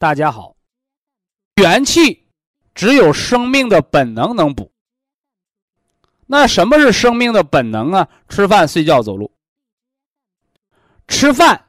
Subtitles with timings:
[0.00, 0.56] 大家好，
[1.56, 2.26] 元气
[2.74, 4.72] 只有生命的本能能补。
[6.26, 8.08] 那什么是生命的本能啊？
[8.26, 9.30] 吃饭、睡觉、走路。
[11.06, 11.66] 吃饭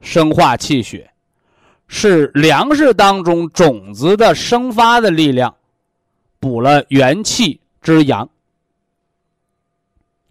[0.00, 1.12] 生化气血，
[1.88, 5.56] 是粮食当中种子的生发的力量，
[6.38, 8.30] 补了元气之阳。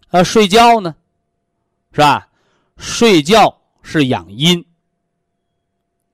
[0.08, 0.96] 呃，睡觉呢，
[1.92, 2.26] 是吧？
[2.78, 4.64] 睡觉是养阴。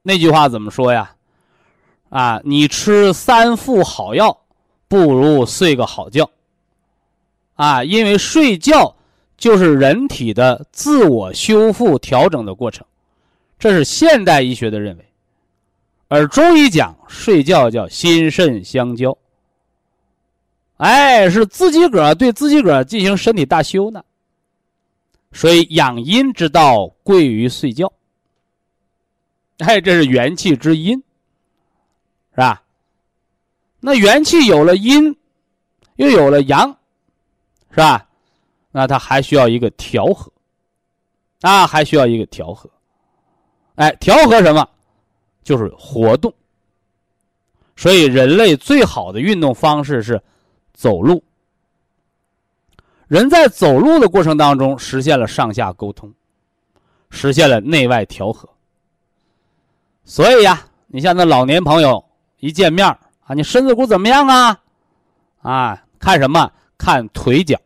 [0.03, 1.15] 那句话怎么说呀？
[2.11, 4.39] 啊，你吃三副好药，
[4.87, 6.31] 不如睡个好觉。
[7.55, 8.95] 啊，因为睡觉
[9.37, 12.87] 就是人体的自我修复调整的过程，
[13.59, 15.05] 这是现代医学的认为。
[16.09, 19.17] 而中医讲睡觉叫心肾相交，
[20.79, 24.03] 哎，是自己个儿对自己个儿进行身体大修呢。
[25.33, 27.93] 所以养阴之道贵于睡觉。
[29.59, 31.01] 哎，这是元气之阴。
[32.33, 32.63] 是吧？
[33.81, 35.17] 那元气有了阴，
[35.97, 36.69] 又有了阳，
[37.71, 38.07] 是吧？
[38.71, 40.31] 那它还需要一个调和，
[41.41, 42.71] 啊，还需要一个调和。
[43.77, 44.69] 哎，调和什么？
[45.43, 46.33] 就是活动。
[47.75, 50.23] 所以，人类最好的运动方式是
[50.75, 51.25] 走路。
[53.09, 56.13] 人在走路的过程当中，实现了上下沟通，
[57.09, 58.49] 实现了内外调和。
[60.05, 62.05] 所以呀，你像那老年朋友。
[62.41, 64.61] 一见面啊，你身子骨怎么样啊？
[65.43, 66.51] 啊，看什么？
[66.77, 67.59] 看腿脚，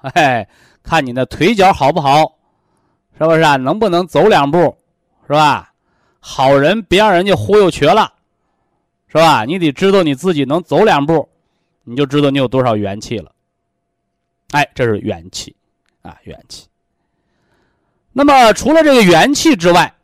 [0.00, 0.46] 哎，
[0.82, 2.36] 看你的腿脚好不好？
[3.18, 3.56] 是不是啊？
[3.56, 4.76] 能不能走两步？
[5.26, 5.72] 是吧？
[6.20, 8.12] 好人别让人家忽悠瘸了，
[9.08, 9.44] 是吧？
[9.44, 11.28] 你得知道你自己能走两步，
[11.84, 13.32] 你就知道你有多少元气了。
[14.50, 15.56] 哎，这是元气
[16.02, 16.66] 啊，元气。
[18.12, 19.94] 那么除了这个元气之外，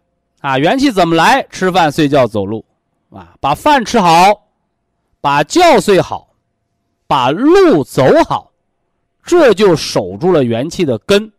[0.41, 1.43] 啊，元气怎么来？
[1.51, 2.65] 吃饭、睡觉、走路。
[3.11, 4.49] 啊，把饭吃好，
[5.21, 6.33] 把觉睡好，
[7.07, 8.53] 把路走好，
[9.25, 11.31] 这就守住了元气的根。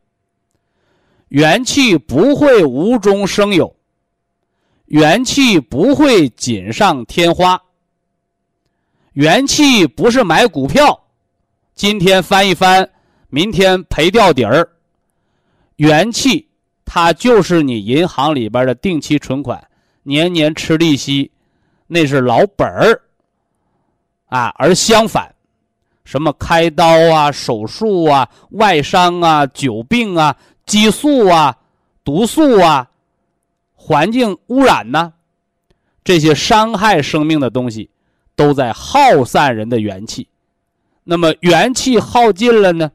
[1.29, 3.73] 元气不会无中生有，
[4.87, 7.61] 元气不会锦上添花。
[9.13, 11.05] 元气不是买股票，
[11.73, 12.89] 今天翻一翻，
[13.29, 14.69] 明天赔掉底儿。
[15.77, 16.49] 元气
[16.83, 19.65] 它就是你银行里边的定期存款，
[20.03, 21.31] 年年吃利息。
[21.93, 23.01] 那是老本儿，
[24.27, 25.35] 啊，而相反，
[26.05, 30.33] 什么开刀啊、手术啊、外伤啊、久病啊、
[30.65, 31.57] 激素啊、
[32.05, 32.89] 毒素啊、
[33.75, 35.11] 环境污染呢，
[36.01, 37.89] 这些伤害生命的东西，
[38.37, 40.29] 都在耗散人的元气。
[41.03, 42.89] 那么元气耗尽了呢，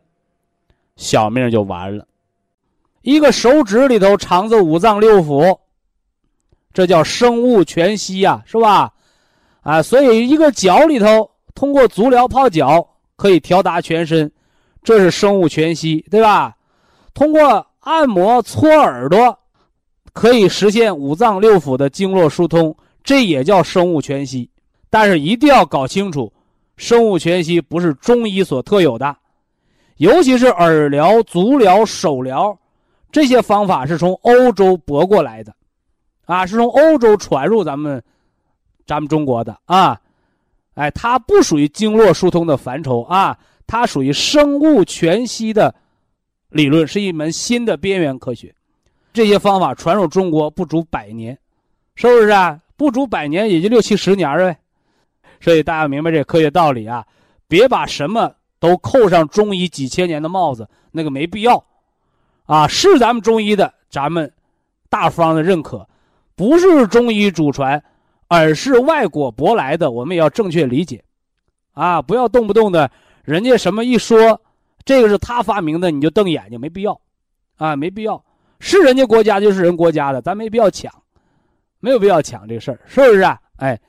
[0.96, 2.06] 小命就完了。
[3.02, 5.58] 一个手指里头藏着五脏六腑。
[6.76, 8.92] 这叫生物全息呀，是吧？
[9.62, 14.30] 啊，所以一个脚里头通过足疗泡脚可以调达全身，
[14.82, 16.54] 这是生物全息，对吧？
[17.14, 19.38] 通过按摩搓耳朵
[20.12, 24.50] 可以实现五脏六腑的经络疏通，这也叫生物全息。
[24.90, 26.30] 但是一定要搞清楚，
[26.76, 29.16] 生物全息不是中医所特有的，
[29.96, 32.54] 尤其是耳疗、足疗、手疗
[33.10, 35.54] 这些方法是从欧洲博过来的。
[36.26, 38.02] 啊，是从欧洲传入咱们，
[38.86, 39.98] 咱们中国的啊，
[40.74, 45.74] 哎，它不属于经络疏通的范畴啊，它属于生物全息的
[46.50, 48.54] 理论，是一门新的边缘科学。
[49.12, 51.38] 这些方法传入中国不足百年，
[51.94, 52.60] 是不是啊？
[52.76, 54.58] 不足百年，也就六七十年呗。
[55.40, 57.06] 所以大家明白这科学道理啊，
[57.48, 61.64] 别把什么都扣上中医几千年的帽子，那个没必要。
[62.44, 64.30] 啊，是咱们中医的，咱们
[64.90, 65.88] 大方的认可。
[66.36, 67.82] 不是中医祖传，
[68.28, 71.02] 而是外国舶来的，我们也要正确理解，
[71.72, 72.90] 啊，不要动不动的，
[73.24, 74.38] 人家什么一说，
[74.84, 77.00] 这个是他发明的，你就瞪眼睛，没必要，
[77.56, 78.22] 啊，没必要，
[78.60, 80.92] 是人家国家就是人国家的，咱没必要抢，
[81.80, 83.40] 没有必要抢这事儿，是不是啊？
[83.56, 83.80] 哎，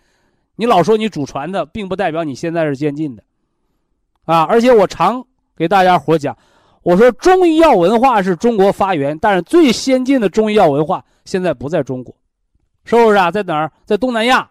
[0.56, 3.24] 你老说你祖传的，并不代表你现在是先进的，
[4.24, 5.22] 啊，而且我常
[5.54, 6.38] 给大家伙讲，
[6.82, 12.16] 我说中医药文化是中国发源，但是最先进的中医药文化现在不在中国。
[12.88, 13.30] 是不是啊？
[13.30, 13.70] 在哪儿？
[13.84, 14.50] 在东南亚，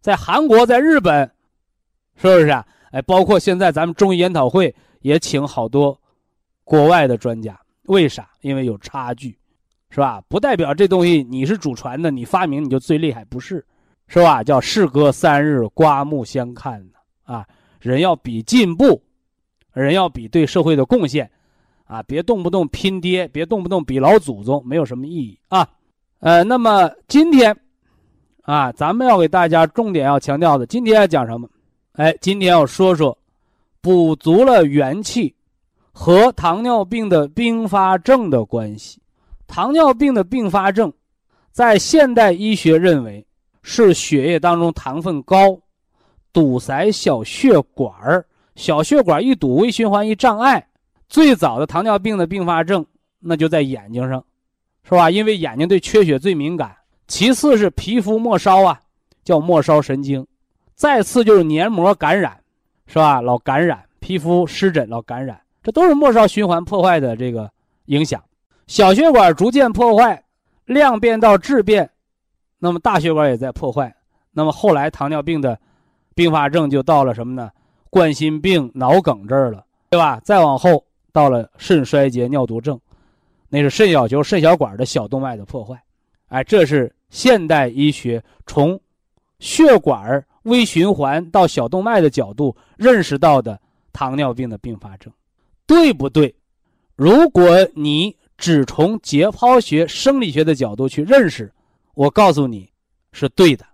[0.00, 1.28] 在韩国，在日本，
[2.14, 2.64] 是不是啊？
[2.92, 6.00] 哎，包括现在咱们中医研讨会也请好多
[6.62, 8.30] 国外的专家，为啥？
[8.40, 9.36] 因为有差距，
[9.90, 10.22] 是吧？
[10.28, 13.66] 不代表这东西你是祖传的，你发明你就最厉害，不是？
[14.06, 14.44] 是吧？
[14.44, 16.92] 叫事隔三日，刮目相看呢
[17.24, 17.44] 啊！
[17.80, 19.02] 人要比进步，
[19.72, 21.28] 人要比对社会的贡献，
[21.86, 25.68] 啊，别动不动拼爹，别动不动比老祖宗，没有什么意义啊。
[26.24, 27.54] 呃，那么今天，
[28.44, 31.46] 啊，咱们要给大家重点要强调的，今天要讲什么？
[31.92, 33.14] 哎，今天要说说，
[33.82, 35.34] 补足了元气
[35.92, 38.98] 和糖尿病的并发症的关系。
[39.46, 40.90] 糖尿病的并发症，
[41.52, 43.22] 在现代医学认为
[43.62, 45.60] 是血液当中糖分高，
[46.32, 48.24] 堵塞小血管儿，
[48.56, 50.66] 小血管一堵，微循环一障碍。
[51.06, 52.82] 最早的糖尿病的并发症，
[53.20, 54.24] 那就在眼睛上。
[54.84, 55.10] 是吧？
[55.10, 56.74] 因为眼睛对缺血最敏感。
[57.06, 58.80] 其次是皮肤末梢啊，
[59.24, 60.26] 叫末梢神经。
[60.74, 62.38] 再次就是黏膜感染，
[62.86, 63.20] 是吧？
[63.20, 67.50] 老感染，皮肤湿疹老感染，这都是末梢循环破坏的这个
[67.86, 68.22] 影响。
[68.66, 70.22] 小血管逐渐破坏，
[70.64, 71.88] 量变到质变，
[72.58, 73.94] 那么大血管也在破坏。
[74.32, 75.58] 那么后来糖尿病的
[76.14, 77.50] 并发症就到了什么呢？
[77.90, 80.20] 冠心病、脑梗这儿了，对吧？
[80.24, 82.80] 再往后到了肾衰竭、尿毒症。
[83.54, 85.80] 那是肾小球、肾小管的小动脉的破坏，
[86.26, 88.80] 哎，这是现代医学从
[89.38, 93.56] 血管微循环到小动脉的角度认识到的
[93.92, 95.12] 糖尿病的并发症，
[95.68, 96.34] 对不对？
[96.96, 97.46] 如果
[97.76, 101.52] 你只从解剖学、生理学的角度去认识，
[101.94, 102.68] 我告诉你
[103.12, 103.64] 是对的。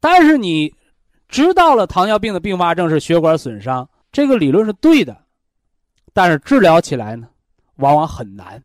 [0.00, 0.74] 但是你
[1.28, 5.16] 知道了糖尿病的并发症是血管损伤，这个理论是对的，
[6.12, 7.28] 但是治疗起来呢，
[7.76, 8.60] 往往很难。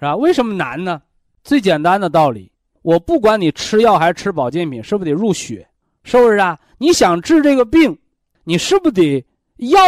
[0.00, 0.16] 是吧？
[0.16, 1.00] 为什么难呢？
[1.44, 2.50] 最简单的道理，
[2.80, 5.68] 我不管你吃药还是吃保健品，是不是得入血？
[6.04, 6.58] 是不是啊？
[6.78, 7.96] 你想治这个病，
[8.44, 9.22] 你是不是得
[9.58, 9.78] 药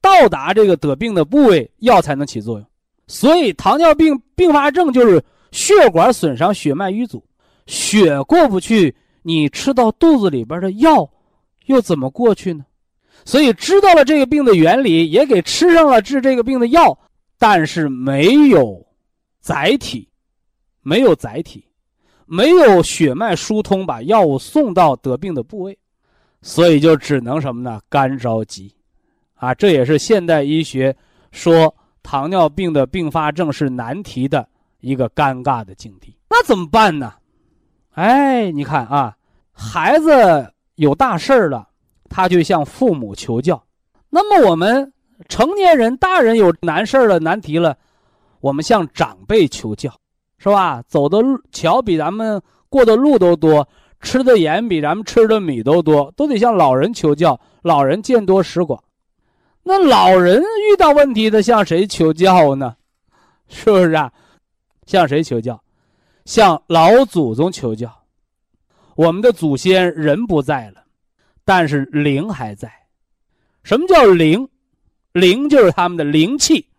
[0.00, 2.66] 到达这个得病的部位，药才能起作用？
[3.06, 5.22] 所以糖尿病并发症就是
[5.52, 7.24] 血管损伤、血脉淤阻，
[7.66, 8.92] 血过不去，
[9.22, 11.08] 你吃到肚子里边的药
[11.66, 12.64] 又怎么过去呢？
[13.24, 16.98] 所以知道了这个病的原理，也给吃上了治这个病的药，
[17.38, 18.84] 但是没有。
[19.40, 20.08] 载体
[20.82, 21.64] 没有载体，
[22.26, 25.78] 没有血脉疏通，把药物送到得病的部位，
[26.42, 27.80] 所以就只能什么呢？
[27.88, 28.74] 干着急，
[29.34, 30.94] 啊，这也是现代医学
[31.32, 34.46] 说糖尿病的并发症是难题的
[34.80, 36.16] 一个尴尬的境地。
[36.28, 37.12] 那怎么办呢？
[37.92, 39.16] 哎，你看啊，
[39.52, 41.68] 孩子有大事儿了，
[42.08, 43.62] 他就向父母求教。
[44.08, 44.92] 那么我们
[45.28, 47.76] 成年人、大人有难事儿了、难题了。
[48.40, 49.92] 我们向长辈求教，
[50.38, 50.82] 是吧？
[50.88, 51.18] 走的
[51.52, 53.68] 桥比咱们过的路都多，
[54.00, 57.38] 吃的盐比咱们吃的米都多，都得向老人求教。
[57.62, 58.82] 老人见多识广，
[59.62, 62.74] 那老人遇到问题，他向谁求教呢？
[63.48, 64.10] 是不是啊？
[64.86, 65.62] 向谁求教？
[66.24, 67.94] 向老祖宗求教。
[68.94, 70.84] 我们的祖先人不在了，
[71.44, 72.72] 但是灵还在。
[73.62, 74.48] 什么叫灵？
[75.12, 76.69] 灵就是他们的灵气。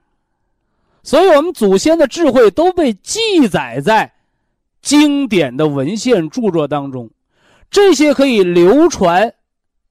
[1.03, 4.13] 所以，我们祖先的智慧都被记载在
[4.81, 7.09] 经典的文献著作当中，
[7.69, 9.33] 这些可以流传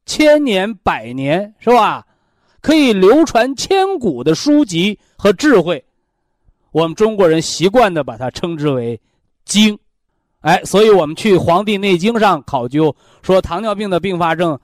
[0.07, 2.07] 千年百年，是吧？
[2.61, 5.83] 可以流传千古的书籍和智慧，
[6.73, 9.01] 我们中国人习惯的把它称之为
[9.45, 9.79] 经。
[10.41, 14.59] 哎，所以我们去《黄帝内经》上考究，说糖尿病的并发症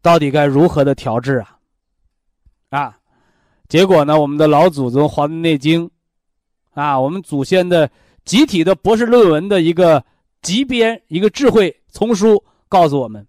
[0.00, 1.58] 到底该如何的调治啊？
[2.70, 2.98] 啊？
[3.72, 4.20] 结果呢？
[4.20, 5.86] 我们的老祖宗《黄帝内经》，
[6.74, 7.90] 啊，我们祖先的
[8.22, 10.04] 集体的博士论文的一个
[10.42, 13.26] 集编、一个智慧丛书，告诉我们：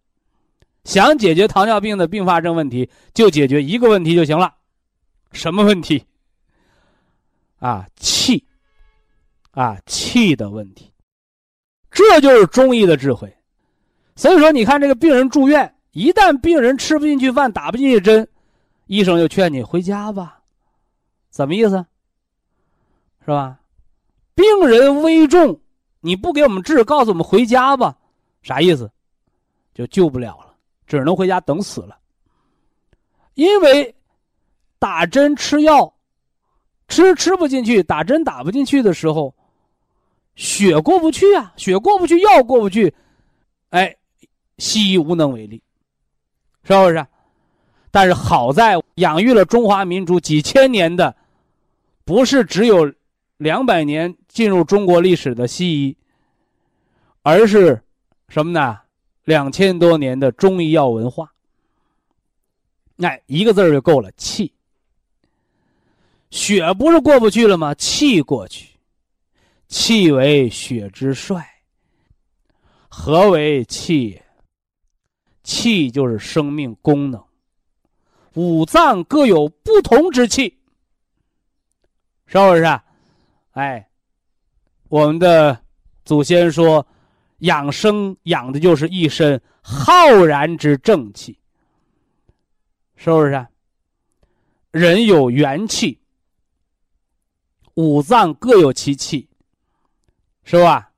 [0.84, 4.54] 想解决糖尿病的并发症问题，就解决一个问题就行了。
[5.32, 6.04] 什么问题？
[7.60, 8.44] 啊，气，
[9.52, 10.92] 啊，气的问题。
[11.90, 13.34] 这就是中医的智慧。
[14.18, 18.28] 所以说，你看这个病人住院，一旦病人吃不进去饭，打不进去针。
[18.86, 20.42] 医生就劝你回家吧，
[21.30, 21.86] 怎么意思？
[23.22, 23.60] 是吧？
[24.36, 25.60] 病人危重，
[26.02, 27.96] 你不给我们治，告诉我们回家吧，
[28.42, 28.92] 啥意思？
[29.74, 30.54] 就救不了了，
[30.86, 31.98] 只能回家等死了。
[33.36, 33.96] 因为
[34.78, 35.92] 打针吃药，
[36.88, 39.34] 吃吃不进去，打针打不进去的时候，
[40.36, 42.94] 血过不去啊，血过不去，药过不去，
[43.70, 43.96] 哎，
[44.58, 45.64] 西医无能为力，
[46.64, 47.08] 是不是？
[47.94, 51.16] 但是好在养育了中华民族几千年的，
[52.04, 52.92] 不是只有
[53.38, 55.96] 两百年进入中国历史的西医，
[57.22, 57.84] 而是
[58.30, 58.80] 什么呢？
[59.26, 61.32] 两千多年的中医药文化。
[62.98, 64.52] 哎，一个字儿就够了，气。
[66.32, 67.76] 血不是过不去了吗？
[67.76, 68.70] 气过去，
[69.68, 71.48] 气为血之帅。
[72.90, 74.20] 何为气？
[75.44, 77.24] 气就是生命功能。
[78.36, 80.58] 五脏各有不同之气，
[82.26, 82.80] 是不是？
[83.52, 83.88] 哎，
[84.90, 85.60] 我们的
[86.06, 86.86] 祖先说，
[87.40, 91.38] 养生养的就是一身浩然之正气。
[92.96, 93.46] 是不是？
[94.72, 96.00] 人有元气，
[97.74, 99.28] 五脏各有其气，
[100.46, 100.92] 是吧？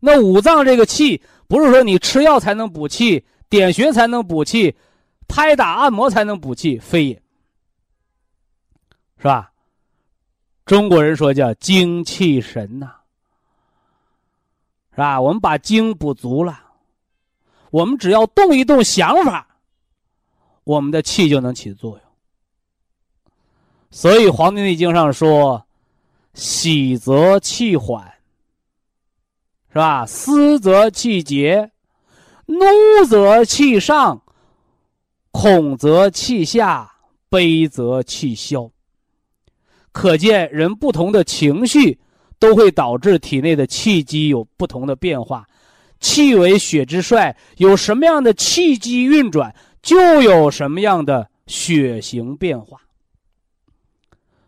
[0.00, 4.74] 那五脏这个气，不是说你吃药才能补气，点穴才能补气，
[5.30, 7.22] 拍打按摩才能补气，非也，
[9.18, 9.52] 是吧？
[10.66, 12.92] 中国人说叫精气神呐，
[14.90, 15.20] 是吧？
[15.20, 16.60] 我们把精补足了，
[17.70, 19.46] 我们只要动一动想法。
[20.64, 23.32] 我们的气就能起作用，
[23.90, 25.66] 所以《黄帝内经》上说
[26.34, 28.12] ：“喜则气缓，
[29.70, 30.06] 是吧？
[30.06, 31.72] 思则气结，
[32.46, 32.64] 怒
[33.08, 34.22] 则气上，
[35.30, 36.90] 恐则气下，
[37.28, 38.70] 悲则气消。”
[39.92, 41.98] 可见，人不同的情绪
[42.38, 45.46] 都会导致体内的气机有不同的变化。
[45.98, 49.54] 气为血之帅，有什么样的气机运转？
[49.82, 52.78] 就有什么样的血型变化，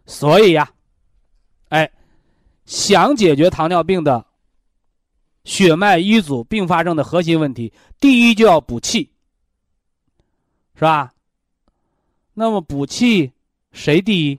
[0.05, 0.71] 所以呀，
[1.71, 1.91] 哎，
[2.67, 4.27] 想解决糖尿病的
[5.45, 9.11] 血脉瘀阻并发症的核心问题，第一就要补气，
[10.75, 11.13] 是吧？
[12.35, 13.33] 那么补气
[13.73, 14.39] 谁第一？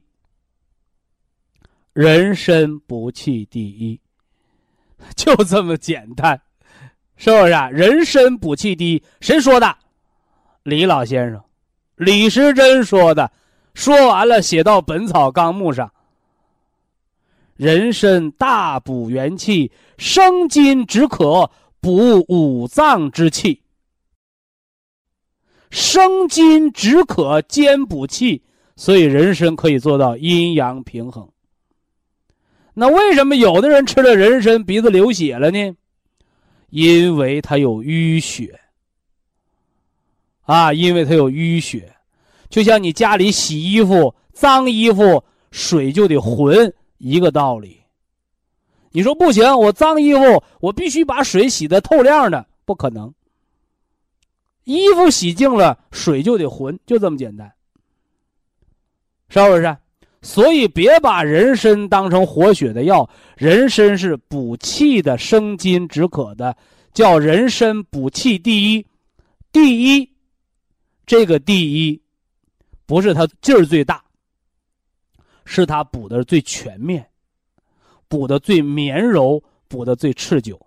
[1.94, 4.00] 人参补气第一，
[5.16, 6.42] 就这么简单，
[7.18, 7.70] 是不是啊？
[7.70, 9.78] 人参补气第一，谁说的？
[10.64, 11.44] 李老先生，
[11.96, 13.32] 李时珍说的，
[13.74, 15.92] 说完了，写到《本草纲目》上。
[17.56, 23.63] 人参大补元气，生津止渴，补五脏之气。
[25.74, 28.44] 生津止渴兼补气，
[28.76, 31.28] 所以人参可以做到阴阳平衡。
[32.76, 35.76] 那为什么有的人吃了人参鼻子流血了呢？
[36.70, 38.60] 因为他有淤血。
[40.44, 41.92] 啊，因为它有淤血，
[42.50, 47.82] 就像你家里洗衣服，脏衣服水就得浑一个道理。
[48.92, 53.12] 你说不行，我脏衣服我必须把水洗的透亮的，不可能。
[54.64, 57.52] 衣服洗净了，水就得浑，就这么简单，
[59.30, 59.78] 是不是？
[60.22, 66.56] 所以别把人参当成活血的药，人参是补气的、生津止渴的，
[66.94, 68.88] 叫人参补气第一，
[69.52, 70.10] 第一。
[71.06, 72.02] 这个第一，
[72.86, 74.02] 不是它劲儿最大，
[75.44, 77.06] 是它补的最全面，
[78.08, 80.58] 补的最绵柔，补的最持久。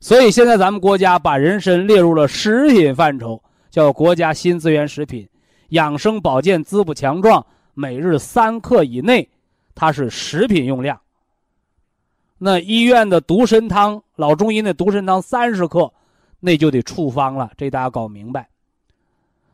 [0.00, 3.40] 所以现在咱们国家把人参列入了食品范畴，
[3.70, 5.28] 叫国家新资源食品，
[5.68, 9.28] 养生保健滋补强壮，每日三克以内，
[9.74, 10.98] 它是食品用量。
[12.38, 15.92] 那医院的独参汤，老中医那独参汤三十克，
[16.40, 18.48] 那就得处方了，这大家搞明白。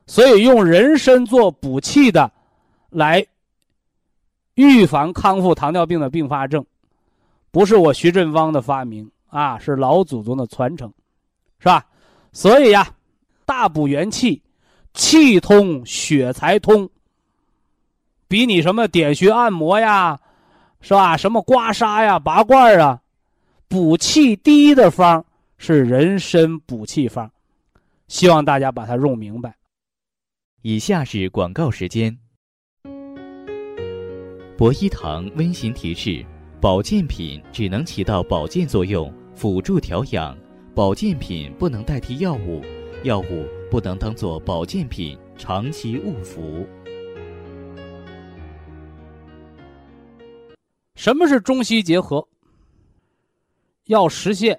[0.07, 2.31] 所以用人参做补气的，
[2.91, 3.27] 来
[4.55, 6.65] 预防康复糖尿病的并发症，
[7.51, 10.91] 不是我徐振芳的发明啊，是老祖宗的传承，
[11.59, 11.85] 是吧？
[12.33, 12.89] 所以呀，
[13.45, 14.43] 大补元气，
[14.95, 16.89] 气通血才通。
[18.29, 20.19] 比你什么点穴按摩呀，
[20.81, 21.19] 是吧？
[21.19, 23.03] 什么刮痧呀、拔罐啊，
[23.69, 25.23] 补气第一的方
[25.59, 27.31] 是人参补气方，
[28.09, 29.55] 希望大家把它用明白。
[30.63, 32.17] 以下是广告时间。
[34.57, 36.25] 博一堂温馨提示：
[36.59, 40.35] 保健品只能起到保健作用，辅助调养；
[40.75, 42.63] 保健品不能代替药物，
[43.05, 46.67] 药物不能当做保健品长期误服。
[50.95, 52.27] 什么是中西结合？
[53.85, 54.59] 要实现，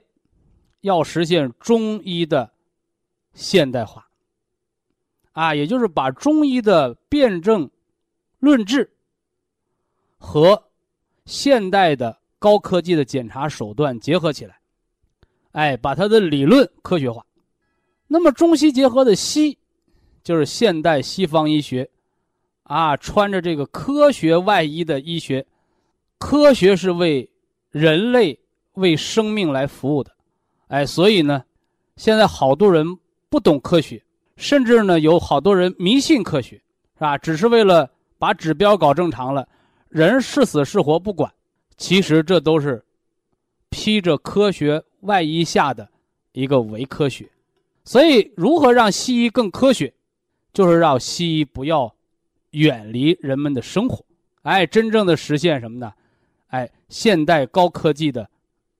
[0.82, 2.48] 要实现中医的
[3.34, 4.08] 现代化。
[5.32, 7.68] 啊，也就是把中医的辨证、
[8.38, 8.88] 论治
[10.20, 10.64] 和
[11.26, 14.60] 现代的高科技的检查手段结合起来，
[15.58, 17.26] 哎，把它的理论科学化。
[18.06, 19.58] 那么中西结合的西，
[20.24, 21.90] 就是现代西方医学，
[22.62, 25.44] 啊，穿着这个科学外衣的医学，
[26.20, 27.28] 科学是为
[27.72, 28.40] 人类、
[28.74, 30.12] 为生命来服务的，
[30.68, 31.44] 哎，所以呢，
[31.96, 32.86] 现在好多人
[33.28, 34.00] 不懂科学。
[34.36, 37.18] 甚至呢，有好多人迷信科学，是吧？
[37.18, 39.50] 只是为了把指标搞正常了，
[39.90, 41.34] 人是死是活不管。
[41.78, 42.86] 其实这都是
[43.72, 45.90] 披着科学外衣下的
[46.32, 47.30] 一个伪科学。
[47.84, 49.94] 所以，如何让西医更科学，
[50.54, 51.94] 就是让西医不要
[52.52, 54.04] 远离人们的生活，
[54.42, 55.94] 哎，真正的实现什么呢？
[56.48, 58.30] 哎，现代高科技的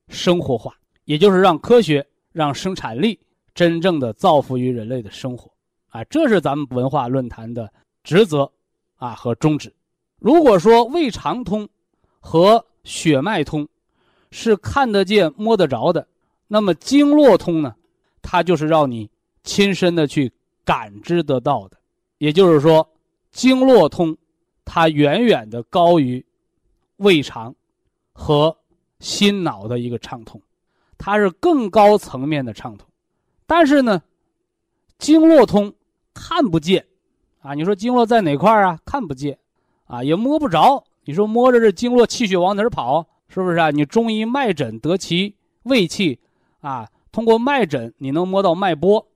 [0.08, 3.18] 生活化，也就是让科学、让生产力。
[3.54, 5.50] 真正的造福于人类的生活，
[5.88, 7.68] 啊，这是咱们文化论坛的
[8.04, 8.48] 职责，
[8.94, 9.74] 啊和宗旨。
[10.20, 11.68] 如果说胃肠通
[12.20, 13.66] 和血脉通
[14.30, 16.06] 是看得见摸得着的，
[16.46, 17.74] 那么经络通呢，
[18.22, 19.08] 它就是让你
[19.42, 20.32] 亲身的去
[20.64, 21.76] 感知得到的。
[22.18, 22.88] 也就是说，
[23.30, 24.16] 经络通
[24.64, 26.24] 它远远的高于
[26.96, 27.54] 胃肠
[28.12, 28.56] 和
[29.00, 30.40] 心脑的一个畅通，
[30.98, 32.86] 它是更高层面的畅通。
[33.46, 34.02] 但是呢，
[34.98, 35.72] 经络通
[36.12, 36.84] 看不见，
[37.40, 38.78] 啊，你说经络在哪块啊？
[38.84, 39.38] 看不见，
[39.86, 40.84] 啊，也摸不着。
[41.04, 43.06] 你说摸着这经络，气血往哪儿跑？
[43.28, 43.70] 是不是啊？
[43.70, 46.18] 你中医脉诊得其胃气，
[46.60, 49.06] 啊，通过脉诊你能摸到脉搏，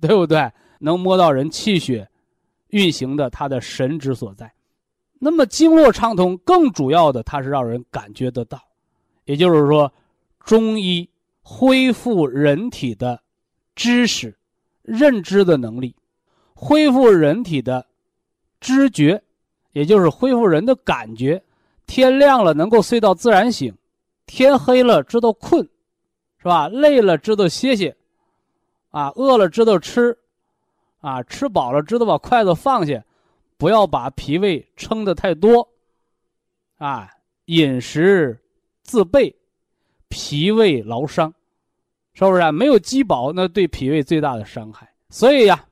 [0.00, 0.50] 对不对？
[0.78, 2.08] 能摸到人气血
[2.68, 4.52] 运行的它的神之所在。
[5.18, 8.60] 那么经络畅通，更主要的它是让人感觉得到，
[9.24, 9.92] 也就是说，
[10.44, 11.08] 中医
[11.42, 13.20] 恢复人体的。
[13.76, 14.36] 知识、
[14.82, 15.96] 认知的能力，
[16.52, 17.86] 恢复人体的
[18.60, 19.22] 知觉，
[19.72, 21.42] 也就是恢复人的感觉。
[21.90, 23.76] 天亮了能够睡到自然醒，
[24.24, 25.60] 天黑了知道困，
[26.38, 26.68] 是吧？
[26.68, 27.96] 累了知道歇歇，
[28.90, 30.16] 啊，饿了知道吃，
[31.00, 33.04] 啊，吃饱了知道把筷子放下，
[33.58, 35.68] 不要把脾胃撑得太多，
[36.78, 37.10] 啊，
[37.46, 38.40] 饮食
[38.84, 39.34] 自备，
[40.08, 41.34] 脾胃劳伤。
[42.12, 42.52] 是不是啊？
[42.52, 44.88] 没有饥饱，那对脾胃最大的伤害。
[45.08, 45.64] 所以呀，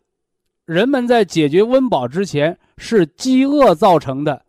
[0.64, 4.44] 人们在解决温饱之前，是饥饿造成的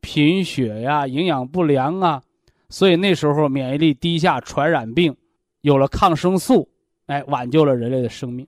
[0.00, 2.22] 贫血呀、营养不良啊。
[2.68, 5.16] 所以那时候免疫力低下，传染病
[5.62, 6.68] 有了抗生素，
[7.06, 8.46] 哎，挽救了人类的生命。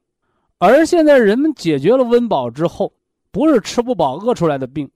[0.58, 2.92] 而现在人们解决了温饱之后，
[3.30, 4.90] 不是吃不饱饿出来的病，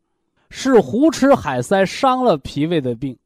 [0.51, 3.17] 是胡吃海塞伤了脾胃的病，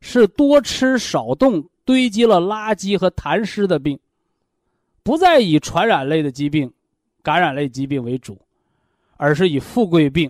[0.00, 1.64] 是多吃少动。
[1.84, 3.96] 堆积了垃圾和痰湿的病，
[5.04, 6.68] 不再以传染类的疾病、
[7.22, 8.36] 感染类疾病为主，
[9.16, 10.28] 而是以富贵病，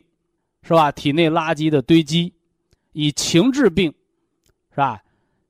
[0.66, 0.90] 是吧？
[0.90, 2.32] 体内垃圾的堆积，
[2.92, 3.94] 以情治病，
[4.70, 5.00] 是吧？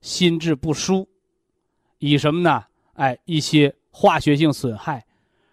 [0.03, 1.09] 心智不舒，
[1.99, 2.63] 以什么呢？
[2.93, 5.03] 哎，一些化学性损害，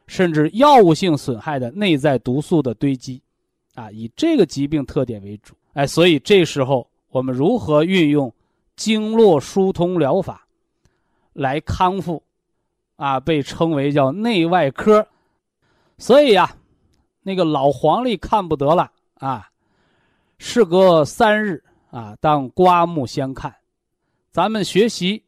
[0.05, 3.21] 甚至药物性损害的内在毒素的堆积，
[3.73, 5.55] 啊，以这个疾病特点为主。
[5.71, 8.31] 哎，所以这时候我们如何运用
[8.75, 10.45] 经络疏通疗法？
[11.31, 12.21] 来康复，
[12.97, 15.07] 啊，被称为叫内外科，
[15.97, 16.53] 所以呀，
[17.21, 19.49] 那个老黄历看不得了啊，
[20.37, 23.53] 事隔三日啊，当刮目相看。
[24.31, 25.23] 咱们学习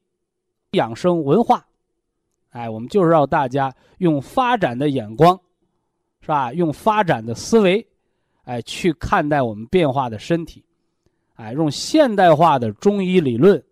[0.71, 1.65] 养生文化，
[2.49, 5.39] 哎，我们就是让大家用发展的眼光，
[6.21, 6.51] 是吧？
[6.53, 7.87] 用发展的思维，
[8.43, 10.63] 哎，去看待我们变化的身体，
[11.35, 13.63] 哎，用现代化的中医理论。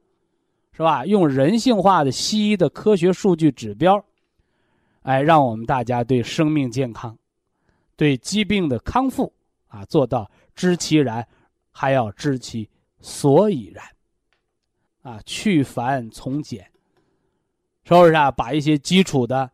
[0.76, 1.06] 是吧？
[1.06, 4.04] 用人性化的西医的科学数据指标，
[5.04, 7.16] 哎，让我们大家对生命健康、
[7.96, 9.32] 对疾病的康复
[9.68, 11.28] 啊，做到知其然，
[11.72, 13.86] 还要知其所以然，
[15.02, 16.64] 啊，去繁从简，
[17.84, 18.32] 是不是啊？
[18.32, 19.50] 把一些基础的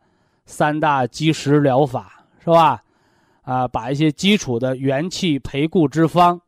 [0.46, 2.84] 三大基石疗法，是吧？
[3.42, 6.40] 啊，把一些基础的元气培固之方，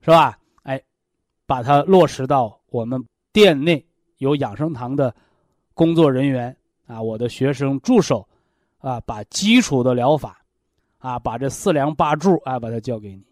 [0.00, 0.38] 是吧？
[0.64, 0.80] 哎，
[1.46, 3.02] 把它落实到我们。
[3.32, 3.86] 店内
[4.18, 5.14] 有养生堂的
[5.72, 6.56] 工作人员
[6.88, 8.28] 啊，我的学生助手
[8.78, 10.44] 啊，把基础的疗法
[10.98, 13.24] 啊，把这四梁八柱啊，把它教给你。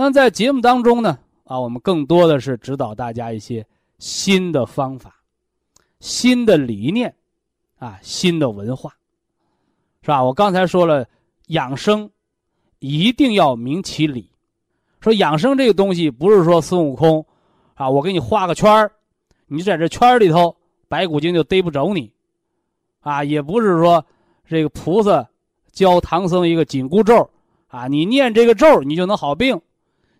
[0.00, 3.66] 那在节目当中呢啊，我们更多的是指导大家一些
[3.98, 5.12] 新的方法、
[5.98, 7.12] 新的理念
[7.80, 8.94] 啊、新的文化，
[10.02, 10.22] 是吧？
[10.22, 11.04] 我刚才说了，
[11.48, 12.08] 养生
[12.78, 14.30] 一定要明其理。
[15.00, 17.26] 说养生这个东西，不是说孙悟空。
[17.74, 18.92] 啊，我给你画个圈儿，
[19.48, 20.54] 你在这圈儿里头，
[20.86, 22.08] 白骨精就逮不着你，
[23.00, 24.06] 啊，也不是说
[24.46, 25.28] 这个菩萨
[25.72, 27.28] 教唐僧一个紧箍咒
[27.66, 29.60] 啊，你念这个咒，你就能好病，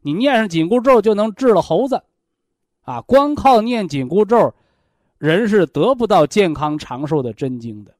[0.09, 2.03] 你念上紧箍咒就能治了猴子，
[2.81, 4.55] 啊，光靠念紧箍咒，
[5.19, 7.95] 人是得不到健康长寿的真经的，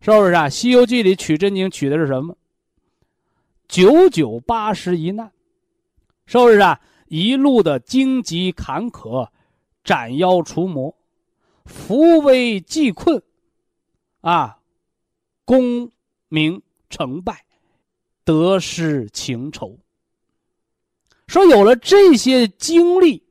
[0.00, 0.44] 是不是啊？
[0.50, 2.36] 《西游记》里取真经取的是什么？
[3.66, 5.32] 九九八十一难，
[6.26, 6.80] 是不是啊？
[7.08, 9.26] 一路的荆棘坎坷，
[9.82, 10.94] 斩妖除魔，
[11.64, 13.20] 扶危济困，
[14.20, 14.60] 啊，
[15.44, 15.90] 功
[16.28, 17.44] 名成败，
[18.24, 19.76] 得失情仇。
[21.26, 23.22] 说有了这些经历，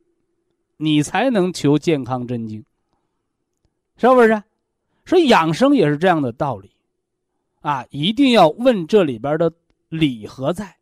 [0.77, 2.63] 你才能求健康真经，
[3.97, 4.41] 是不是？
[5.05, 6.71] 说养生也是这样的道理，
[7.61, 9.51] 啊，一定要问这里边的
[9.89, 10.75] 理何在。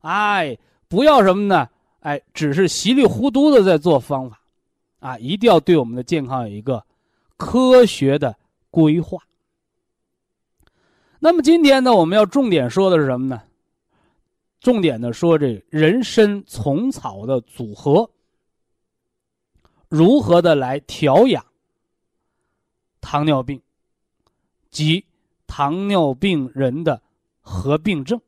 [0.00, 1.68] 哎，不要什么呢？
[2.00, 4.40] 哎，只是稀里糊涂的在做方法，
[4.98, 6.84] 啊，一定要对我们的健康有一个
[7.36, 8.36] 科学的
[8.70, 9.18] 规划。
[11.20, 13.40] 那么今天呢，我们要重点说的是什么呢？
[14.62, 18.08] 重点的说这人参虫草的组合，
[19.88, 21.44] 如何的来调养
[23.00, 23.60] 糖尿病
[24.70, 25.04] 及
[25.48, 27.02] 糖尿病人的
[27.40, 28.20] 合并症，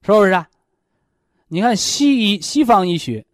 [0.00, 0.48] 是不是啊？
[1.48, 3.26] 你看西医、西方医学，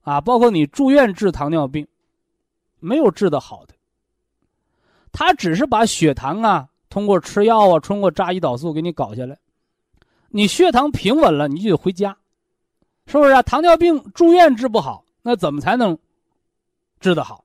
[0.00, 1.86] 啊，包括你住院治糖尿病，
[2.80, 3.74] 没有治的好的。
[5.12, 9.38] 他只是把血糖啊，通过吃药啊，通过扎胰岛素给你搞下来。
[10.32, 12.16] 你血糖平稳了，你就得回家，
[13.06, 13.42] 是不是啊？
[13.42, 15.96] 糖尿病住院治不好，那怎么才能
[17.00, 17.44] 治得好？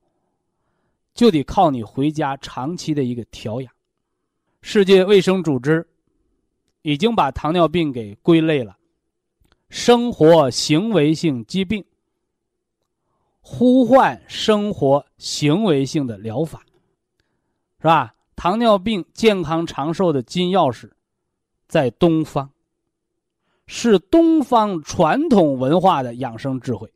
[1.13, 3.73] 就得靠你回家长期的一个调养。
[4.61, 5.85] 世界卫生组织
[6.81, 8.77] 已经把糖尿病给归类了。
[9.69, 11.83] 生活行为性疾病，
[13.41, 16.61] 呼唤生活行为性的疗法，
[17.79, 18.15] 是吧？
[18.37, 20.89] 糖尿病健康长寿的金钥匙，
[21.67, 22.49] 在东方，
[23.67, 26.91] 是东方传统文化的养生智慧。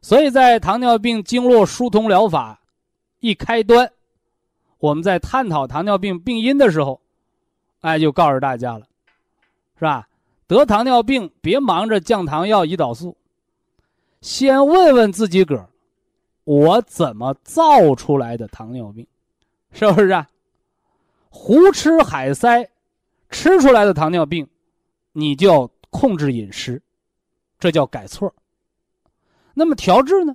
[0.00, 2.60] 所以在糖尿病经络疏通疗法
[3.20, 3.90] 一开端，
[4.78, 7.00] 我们在探讨糖尿病病因的时候，
[7.80, 8.86] 哎，就告诉大家了，
[9.78, 10.08] 是吧？
[10.48, 13.16] 得糖尿病，别忙着降糖药、胰岛素，
[14.20, 15.68] 先问问自己个儿：
[16.44, 19.06] 我怎么造出来的糖尿病？
[19.72, 20.28] 是不是啊？
[21.30, 22.68] 胡吃海塞，
[23.30, 24.46] 吃出来的糖尿病，
[25.12, 26.82] 你就控制饮食，
[27.60, 28.34] 这叫改错。
[29.54, 30.34] 那么调治呢？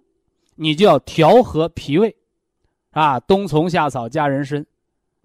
[0.55, 2.15] 你就要调和脾胃，
[2.91, 4.65] 啊，冬虫夏草加人参。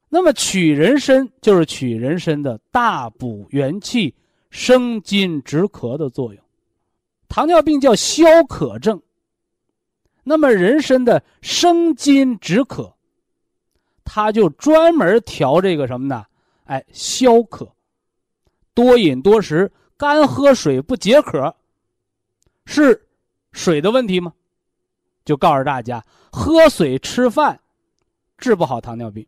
[0.08, 4.12] 那么取人参就是取人参的大补元气。
[4.50, 6.44] 生津止渴的作用，
[7.26, 9.00] 糖尿病叫消渴症。
[10.22, 12.94] 那么人参的生津止渴，
[14.04, 16.26] 它就专门调这个什么呢？
[16.64, 17.74] 哎，消渴，
[18.74, 21.54] 多饮多食，干喝水不解渴，
[22.66, 23.08] 是
[23.52, 24.34] 水的问题吗？
[25.24, 27.60] 就告诉大家，喝水吃饭
[28.36, 29.24] 治不好糖尿病，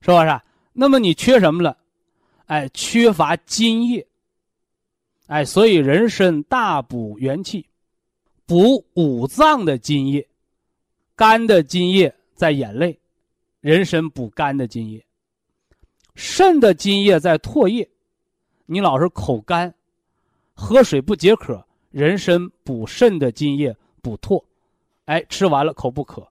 [0.00, 0.40] 是不是？
[0.72, 1.78] 那么你缺什么了？
[2.46, 4.04] 哎，缺乏津液。
[5.28, 7.64] 哎，所以人参大补元气，
[8.46, 10.28] 补五脏的津液，
[11.14, 12.98] 肝的津液在眼泪，
[13.60, 15.00] 人参补肝的津液；
[16.16, 17.88] 肾的津液在唾液，
[18.66, 19.72] 你老是口干，
[20.60, 24.44] 喝水不解渴，人参补肾的津液，补唾，
[25.06, 26.28] 哎，吃完了口不渴。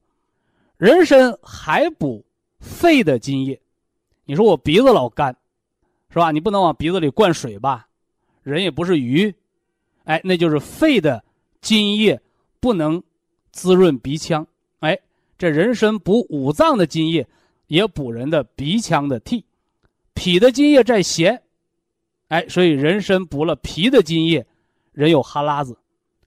[0.78, 2.24] 人参还补
[2.60, 3.60] 肺的津液，
[4.26, 5.36] 你说我鼻子老干，
[6.12, 6.30] 是吧？
[6.30, 7.88] 你不能往鼻子里灌水吧？
[8.44, 9.34] 人也不是鱼，
[10.04, 11.22] 哎，那就是肺的
[11.60, 12.22] 津液
[12.60, 13.02] 不能
[13.52, 14.46] 滋润鼻腔，
[14.80, 14.98] 哎，
[15.40, 17.28] 这人参补五脏的津液，
[17.66, 19.44] 也补人的鼻腔的涕，
[20.14, 21.42] 脾的津液在咸，
[22.30, 24.46] 哎，所以人参补了脾的津液，
[24.92, 25.78] 人有哈喇子，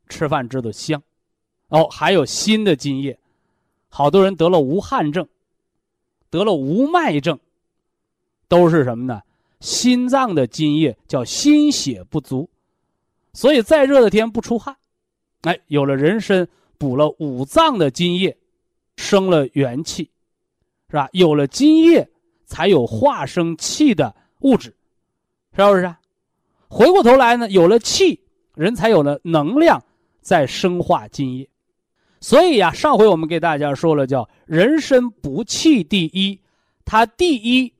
[0.08, 1.02] 吃饭知道香，
[1.68, 3.18] 哦，还有心的津液，
[3.88, 5.26] 好多人得了无汗症，
[6.28, 7.38] 得了无脉症，
[8.48, 9.22] 都是什么呢？
[9.60, 12.50] 心脏的津液叫心血不足，
[13.32, 14.76] 所以再热的天不出汗，
[15.42, 18.36] 哎，有了人参补了五脏的津液，
[18.96, 20.10] 生了元气，
[20.90, 21.08] 是吧？
[21.12, 22.10] 有了津液，
[22.44, 24.74] 才有化生气的物质，
[25.56, 25.94] 是不是？
[26.68, 28.20] 回过头来呢，有了气，
[28.54, 29.82] 人才有了能量，
[30.20, 31.48] 在生化津液。
[32.20, 36.40] 所以呀，上回我们给大家说了，叫人参补气第一，
[36.84, 37.72] 它第一。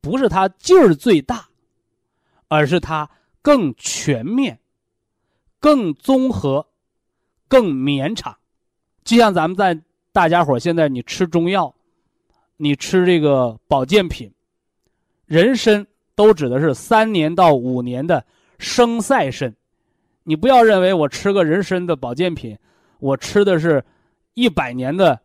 [0.00, 1.46] 不是它劲儿最大，
[2.48, 3.08] 而是它
[3.40, 4.58] 更全面、
[5.60, 6.66] 更综合、
[7.46, 8.36] 更绵长。
[9.04, 11.72] 就像咱们在大家伙现在你吃中药，
[12.56, 14.28] 你吃这个保健品，
[15.24, 18.24] 人参都指的是三年到五年的
[18.58, 19.54] 生晒参。
[20.24, 22.56] 你不要认为我吃个人参的保健品，
[23.00, 23.84] 我吃的是
[24.34, 25.20] 一百年的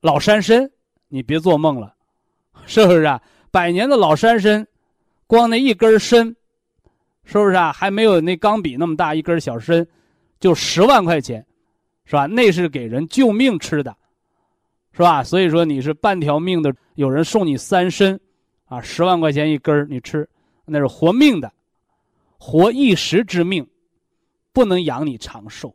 [0.00, 0.70] 老山参，
[1.08, 1.92] 你别做梦了，
[2.66, 3.20] 是不是啊？
[3.50, 4.64] 百年的老山参，
[5.26, 6.36] 光那一根参，
[7.24, 7.72] 是不是啊？
[7.72, 9.84] 还没有那钢笔那么大一根小参，
[10.38, 11.44] 就十万块钱，
[12.04, 12.26] 是吧？
[12.26, 13.96] 那是给人救命吃的，
[14.92, 15.24] 是吧？
[15.24, 18.18] 所以说你是半条命的，有人送你三参，
[18.70, 20.26] 啊，十万块钱一根你吃，
[20.64, 21.52] 那是活命的，
[22.38, 23.68] 活一时之命。
[24.52, 25.72] 不能养你长寿，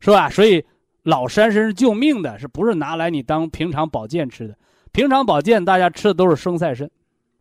[0.00, 0.28] 是吧？
[0.28, 0.62] 所以
[1.02, 4.54] 老山参是救命的，是不是拿来你当平常保健吃的？
[4.92, 6.90] 平常保健大家吃的都是生菜参，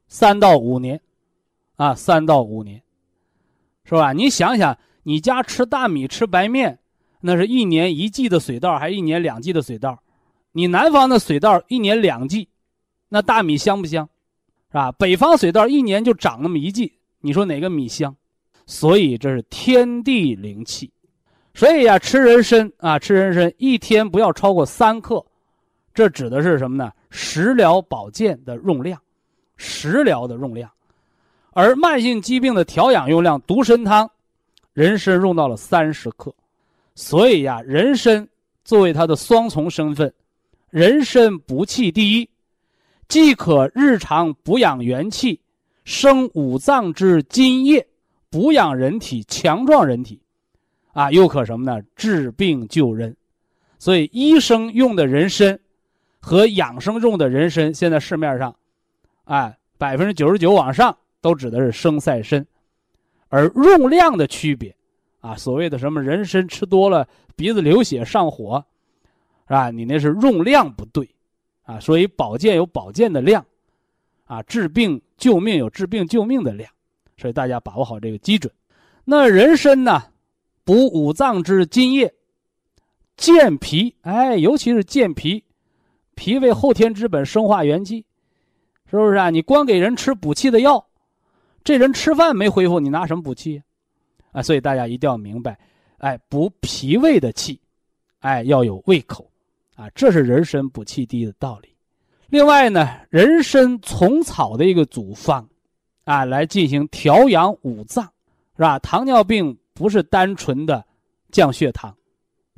[0.07, 1.01] 三到五年，
[1.75, 2.81] 啊，三到五年，
[3.83, 4.13] 是吧？
[4.13, 6.79] 你想想，你家吃大米吃白面，
[7.19, 10.01] 那是一年一季的水稻，还是一年两季的水稻？
[10.53, 12.47] 你南方的水稻一年两季，
[13.09, 14.09] 那大米香不香？
[14.79, 14.91] 啊？
[14.93, 18.15] 北方水稻一年就长那么一季，你说哪个米香？
[18.65, 20.91] 所以这是天地灵气，
[21.53, 25.23] 所以呀，吃人参啊，吃人参一天不要超过三克，
[25.93, 26.91] 这指的是什么呢？
[27.11, 28.99] 食疗保健的用量，
[29.55, 30.69] 食疗的用量，
[31.51, 34.09] 而慢性疾病的调养用量，独参汤，
[34.73, 36.33] 人参用到了三十克，
[36.95, 38.27] 所以呀，人参
[38.63, 40.11] 作为它的双重身份，
[40.71, 42.29] 人参补气第一，
[43.07, 45.41] 既可日常补养元气，
[45.83, 47.87] 生五脏之津液。
[48.31, 50.19] 补养人体，强壮人体，
[50.91, 51.81] 啊，又可什么呢？
[51.95, 53.15] 治病救人。
[53.79, 55.57] 所以医生用的人参
[56.19, 58.53] 和养生用的人参，现在市面上，
[59.23, 62.45] 哎，百分之九十九往上都指的是生赛参，
[63.29, 64.75] 而用量的区别，
[65.21, 68.65] 啊，所谓的什么人参吃多了鼻子流血上火，
[69.47, 69.71] 是吧？
[69.71, 71.07] 你那是用量不对，
[71.65, 73.45] 啊，所以保健有保健的量，
[74.23, 76.71] 啊，治病救命有治病救命的量。
[77.17, 78.51] 所以大家把握好这个基准。
[79.03, 80.03] 那人参呢，
[80.63, 82.13] 补五脏之津液，
[83.15, 83.95] 健脾。
[84.01, 85.43] 哎，尤其是健脾，
[86.13, 88.05] 脾胃后天之本，生化元气，
[88.89, 89.29] 是不是啊？
[89.29, 90.85] 你光给人吃补气的药，
[91.63, 93.63] 这人吃饭没恢复，你拿什么补气？
[94.31, 95.57] 啊，所以大家一定要明白，
[95.99, 97.57] 哎，补脾胃的气，
[98.19, 99.25] 哎，要有胃口，
[99.75, 101.69] 啊，这是人参补气第一的道理。
[102.29, 105.47] 另外呢，人参虫草的一个组方。
[106.05, 108.05] 啊，来进行调养五脏，
[108.55, 108.77] 是吧？
[108.77, 110.85] 糖尿病不是单纯的
[111.31, 111.89] 降血糖，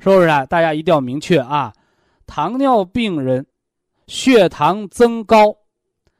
[0.00, 0.44] 是不是啊？
[0.44, 1.72] 大家一定要明确啊！
[2.26, 3.46] 糖尿病人
[4.06, 5.56] 血糖增高，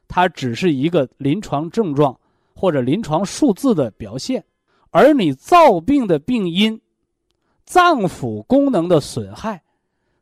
[0.09, 2.19] 它只是一个临床症状
[2.55, 4.43] 或者临床数字的表现，
[4.91, 6.81] 而你造病的病因，
[7.67, 9.63] 脏腑功能的损害，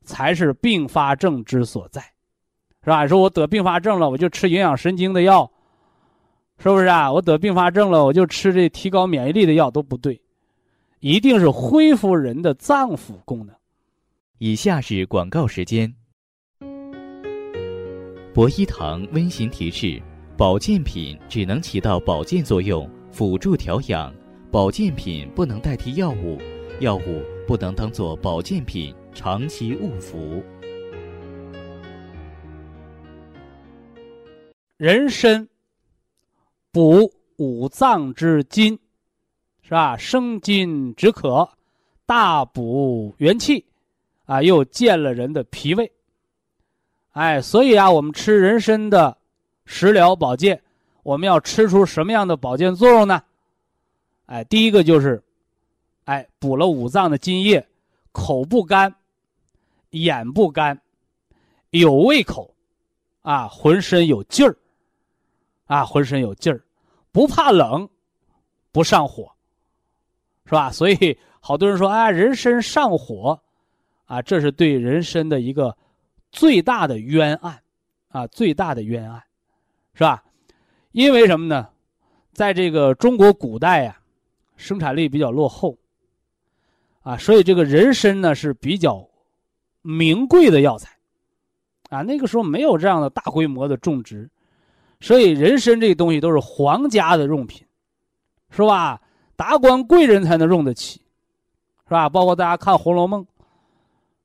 [0.07, 2.01] 才是并发症之所在，
[2.83, 3.07] 是吧？
[3.07, 5.51] 说我得并发症了，我就吃营养神经的药。
[6.59, 7.13] 是不是啊？
[7.13, 10.19] 我得并发症了，我就吃这提高免疫力的药都不对，
[11.01, 13.55] 一定是恢复人的脏腑功能。
[14.39, 15.95] 以下是广告时间。
[18.33, 20.01] 博一堂温馨提示：
[20.35, 24.11] 保健品只能起到保健作用，辅助调养；
[24.51, 26.39] 保健品不能代替药物，
[26.81, 30.45] 药物不能当做保健品长期误服。
[34.77, 35.49] 人参。
[36.71, 38.79] 补五脏之津，
[39.63, 39.97] 是吧？
[39.97, 41.49] 生津止渴，
[42.05, 43.65] 大补元气，
[44.27, 45.91] 啊，又健了人的脾胃。
[47.13, 49.17] 哎，所以啊，我们吃人参的
[49.65, 50.63] 食疗保健，
[51.03, 53.23] 我们要吃出什么样的保健作用呢？
[54.27, 55.23] 哎，第一个就是，
[56.05, 57.67] 哎，补了五脏的津液，
[58.13, 58.95] 口不干，
[60.03, 60.81] 眼不干，
[61.71, 62.55] 有胃口，
[63.23, 64.57] 啊，浑身有劲儿，
[65.67, 66.63] 啊，浑身有劲儿。
[67.13, 67.89] 不怕冷，
[68.73, 69.31] 不上火，
[70.45, 70.71] 是吧？
[70.71, 73.41] 所以好多人说啊，人参上火，
[74.05, 75.77] 啊，这是对人参的一个
[76.31, 77.63] 最大的冤案，
[78.09, 79.23] 啊，最大的冤案，
[79.95, 80.23] 是吧？
[80.93, 81.69] 因为什么呢？
[82.33, 83.99] 在这个中国古代呀，
[84.57, 85.79] 生产力比较落后，
[87.01, 89.09] 啊，所以这个人参呢是比较
[89.87, 90.91] 名贵的药材，
[91.91, 94.29] 啊，那个时候没有这样的大规模的种植。
[95.01, 97.65] 所以人参这东西都是皇家的用品，
[98.51, 99.01] 是吧？
[99.37, 101.03] 达官贵人才能用得起，
[101.85, 102.09] 是吧？
[102.09, 103.23] 包括大家看《红楼梦》，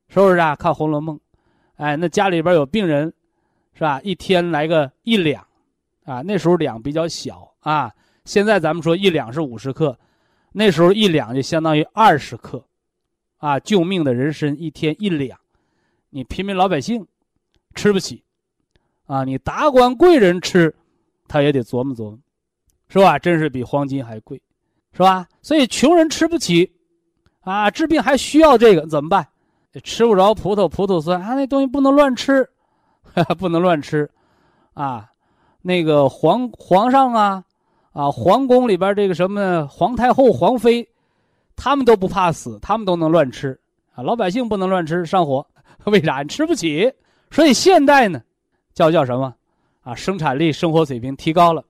[0.07, 0.55] 是不是啊？
[0.55, 1.17] 看《红楼梦》，
[1.75, 3.13] 哎，那家里边有病人，
[3.73, 3.99] 是吧？
[4.01, 5.45] 一天来个一两，
[6.05, 7.91] 啊，那时候两比较小啊。
[8.23, 9.99] 现在咱们说一两是五十克，
[10.53, 12.63] 那时候一两就相当于二十克，
[13.39, 15.37] 啊，救命的人参一天一两，
[16.11, 17.03] 你平民老百姓
[17.73, 18.23] 吃不起。
[19.07, 20.73] 啊，你达官贵人吃，
[21.27, 22.19] 他也得琢磨琢磨，
[22.87, 23.19] 是吧？
[23.19, 24.41] 真是比黄金还贵，
[24.93, 25.27] 是吧？
[25.41, 26.71] 所以穷人吃不起，
[27.41, 29.27] 啊，治病还需要这个怎么办？
[29.83, 32.49] 吃不着葡萄葡萄酸啊，那东西不能乱吃，
[33.37, 34.09] 不能乱吃，
[34.73, 35.09] 啊，
[35.61, 37.43] 那个皇皇上啊，
[37.91, 40.87] 啊，皇宫里边这个什么皇太后、皇妃，
[41.57, 43.59] 他们都不怕死，他们都能乱吃
[43.93, 45.45] 啊，老百姓不能乱吃，上火，
[45.85, 46.27] 为啥你？
[46.27, 46.93] 吃不起。
[47.29, 48.21] 所以现代呢，
[48.73, 49.33] 叫叫什么？
[49.81, 51.63] 啊，生产力、生活水平提高了，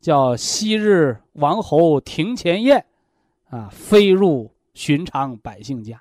[0.00, 2.86] 叫昔日王侯庭前燕，
[3.50, 6.00] 啊，飞入寻常百姓家。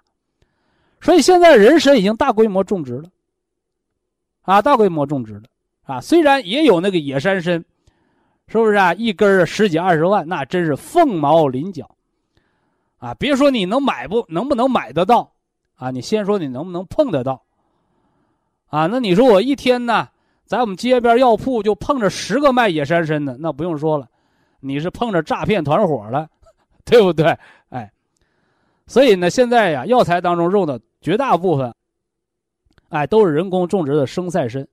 [1.02, 3.10] 所以现在人参已经大规模种植了，
[4.42, 5.44] 啊，大规模种植了，
[5.84, 7.64] 啊，虽然也有那个野山参，
[8.48, 8.94] 是不是啊？
[8.94, 11.90] 一根十几二十万，那真是凤毛麟角，
[12.98, 15.32] 啊，别说你能买不能不能买得到，
[15.76, 17.44] 啊，你先说你能不能碰得到，
[18.68, 20.08] 啊，那你说我一天呢，
[20.46, 24.08] 在我们街边药铺就碰着十个卖野山参的，那不用说了，
[24.60, 26.28] 你是碰着诈骗团伙了，
[26.84, 27.38] 对不对？
[27.70, 27.92] 哎，
[28.88, 30.80] 所以呢，现在呀，药材当中用的。
[31.02, 31.72] 绝大部分，
[32.90, 34.68] 哎，都是人工种植的生菜参。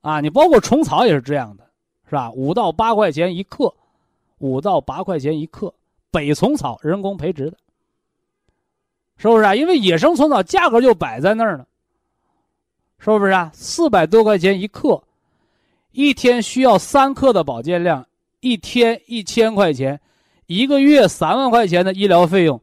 [0.00, 1.64] 啊，你包括虫草也是这样的，
[2.08, 2.32] 是吧？
[2.32, 3.72] 五到八块钱一克，
[4.38, 5.72] 五到八块钱一克，
[6.10, 7.56] 北虫草人工培植的，
[9.18, 9.54] 是不是啊？
[9.54, 11.64] 因为野生虫草价格就摆在那儿呢，
[12.98, 13.50] 是不是啊？
[13.54, 15.02] 四百多块钱一克，
[15.92, 18.06] 一天需要三克的保健量，
[18.40, 20.00] 一天一千块钱，
[20.46, 22.60] 一个月三万块钱的医疗费用，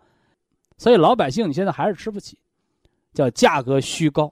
[0.78, 2.38] 所以老百姓你现在还是吃不起。
[3.14, 4.32] 叫价格虚高，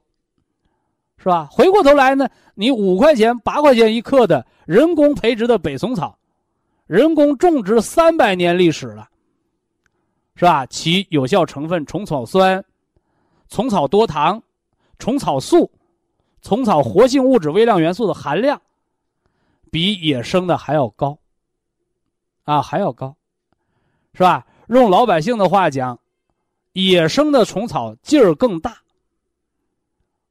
[1.18, 1.50] 是吧？
[1.52, 6.18] 回过头来呢，你五块钱、八块钱一克的人工培植的北虫草，
[6.88, 9.10] 人工种植三百年历史了，
[10.36, 10.66] 是吧？
[10.68, 12.64] 其有效成分虫草酸、
[13.50, 14.42] 虫草多糖、
[14.98, 15.70] 虫草素、
[16.42, 18.62] 虫草活性物质微量元素的含量，
[19.72, 21.20] 比野生的还要高，
[22.44, 23.16] 啊，还要高，
[24.14, 24.46] 是吧？
[24.68, 26.00] 用老百姓的话讲。
[26.74, 28.78] 野生的虫草劲儿更大。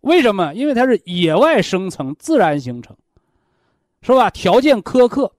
[0.00, 0.54] 为什么？
[0.54, 2.96] 因为它是野外生成、自然形成，
[4.00, 4.30] 是吧？
[4.30, 5.34] 条件苛刻，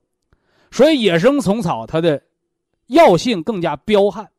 [0.70, 2.22] 所以野生虫草它的
[2.88, 4.30] 药性更加彪悍。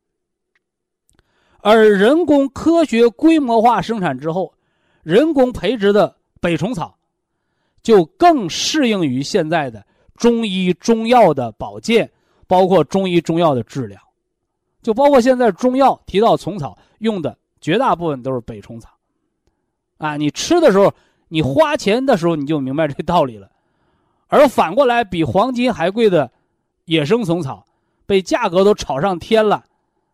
[1.57, 4.53] 而人工科学规模化生产之后，
[5.01, 6.97] 人工培植的北虫草，
[7.81, 12.11] 就更适应于现在的中医中药的保健，
[12.47, 13.97] 包括中医中药的治疗。
[14.81, 18.89] 就包括现在中药提到虫草用的绝大部分都是北虫草，
[19.99, 20.91] 啊，你吃的时候，
[21.27, 23.47] 你花钱的时候你就明白这道理了，
[24.27, 26.31] 而反过来比黄金还贵的
[26.85, 27.63] 野生虫草，
[28.07, 29.63] 被价格都炒上天了，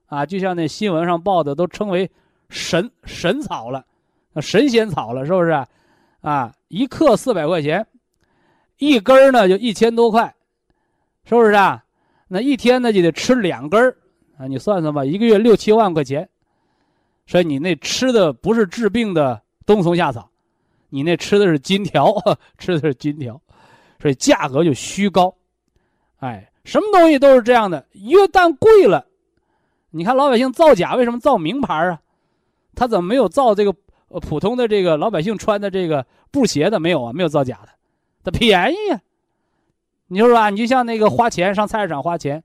[0.08, 2.12] 啊，就像那新闻上报的，都称为
[2.50, 3.86] 神神草了，
[4.42, 5.66] 神仙草了，是不是？
[6.28, 7.88] 啊，一克四百块钱，
[8.80, 10.36] 一根呢就一千多块，
[11.24, 11.82] 是不是啊？
[12.28, 13.96] 那一天呢就得吃两根儿。
[14.38, 16.28] 啊，你算算吧，一个月六七万块钱，
[17.28, 20.30] 所以你那吃的不是治病的冬虫夏草，
[20.90, 22.14] 你那吃的是金条，
[22.60, 23.42] 吃的是金条，
[24.02, 25.34] 所以价格就虚高。
[26.18, 29.08] 哎，什么东西都是这样的，越旦贵了，
[29.92, 32.02] 你看老百姓造假为什么造名牌啊？
[32.76, 33.74] 他怎么没有造这个
[34.10, 36.80] 呃普通的这个老百姓穿的这个布鞋的？
[36.80, 37.70] 没有啊，没有造假的，
[38.24, 39.02] 它便宜啊。
[40.08, 42.44] 你说吧，你就像那个花钱上菜市场花钱。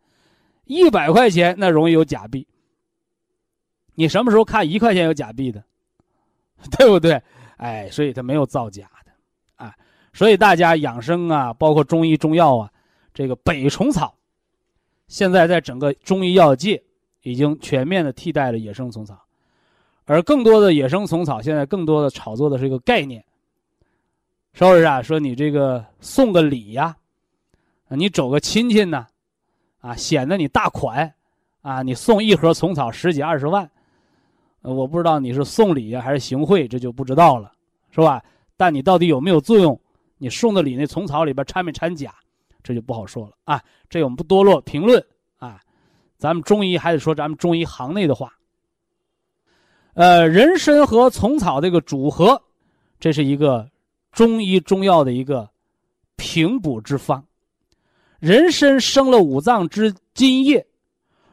[0.64, 2.46] 一百块钱那容易有假币，
[3.96, 5.62] 你什么时候看一块钱有假币的，
[6.78, 7.20] 对不对？
[7.56, 9.12] 哎，所以它没有造假的，
[9.56, 9.74] 啊，
[10.12, 12.70] 所以大家养生啊，包括中医中药啊，
[13.12, 14.14] 这个北虫草，
[15.08, 16.80] 现在在整个中医药界
[17.22, 19.20] 已经全面的替代了野生虫草，
[20.04, 23.24] 而更多的野生虫草现在更多的炒作的是一个概念，
[24.52, 25.00] 是不是啊？
[25.00, 26.96] 说你这个送个礼呀，
[27.88, 29.06] 你走个亲戚呢？
[29.80, 31.12] 啊，显得你大款，
[31.60, 33.68] 啊，你送一盒虫草十几二十万，
[34.60, 37.52] 我不知道你是送礼呀还是行贿，这就不知道了，
[37.90, 38.22] 是吧？
[38.56, 39.78] 但你到底有没有作用？
[40.18, 42.14] 你送的礼那虫草里边掺没掺假，
[42.62, 43.60] 这就不好说了啊。
[43.88, 45.04] 这我们不多落评论
[45.38, 45.60] 啊，
[46.16, 48.32] 咱们中医还得说咱们中医行内的话。
[49.94, 52.42] 呃，人参和虫草这个组合，
[52.98, 53.70] 这是一个
[54.10, 55.50] 中医中药的一个
[56.16, 57.22] 平补之方。
[58.18, 60.66] 人参生了五脏之津液，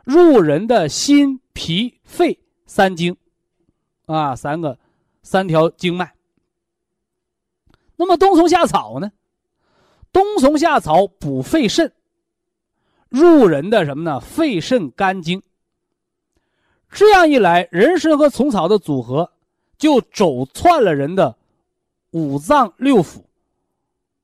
[0.04, 3.16] 入人的心、脾、肺三经，
[4.08, 4.78] 啊，三个
[5.24, 6.14] 三条经脉。
[7.96, 9.10] 那么冬虫夏草呢？
[10.12, 11.94] 冬虫夏草补肺肾，
[13.08, 14.20] 入人的什么呢？
[14.20, 15.42] 肺肾肝经。
[16.90, 19.32] 这样一来，人参和虫草的组合
[19.78, 21.36] 就走窜了人的
[22.12, 23.22] 五脏六腑。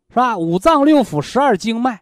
[0.10, 0.38] 是吧？
[0.38, 2.02] 五脏六腑、十二经脉，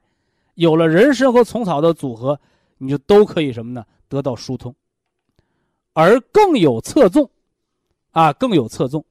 [0.53, 2.39] 有了人参和虫草的组合，
[2.77, 3.83] 你就都可以什么呢？
[4.07, 4.75] 得到疏通，
[5.93, 7.27] 而更有侧重，
[8.11, 9.03] 啊，更有侧重。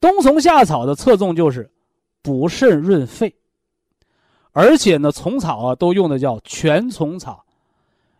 [0.00, 1.70] 冬虫夏草的侧重就是
[2.20, 3.32] 补肾润肺，
[4.50, 7.44] 而且呢，虫草啊都用的叫全虫草，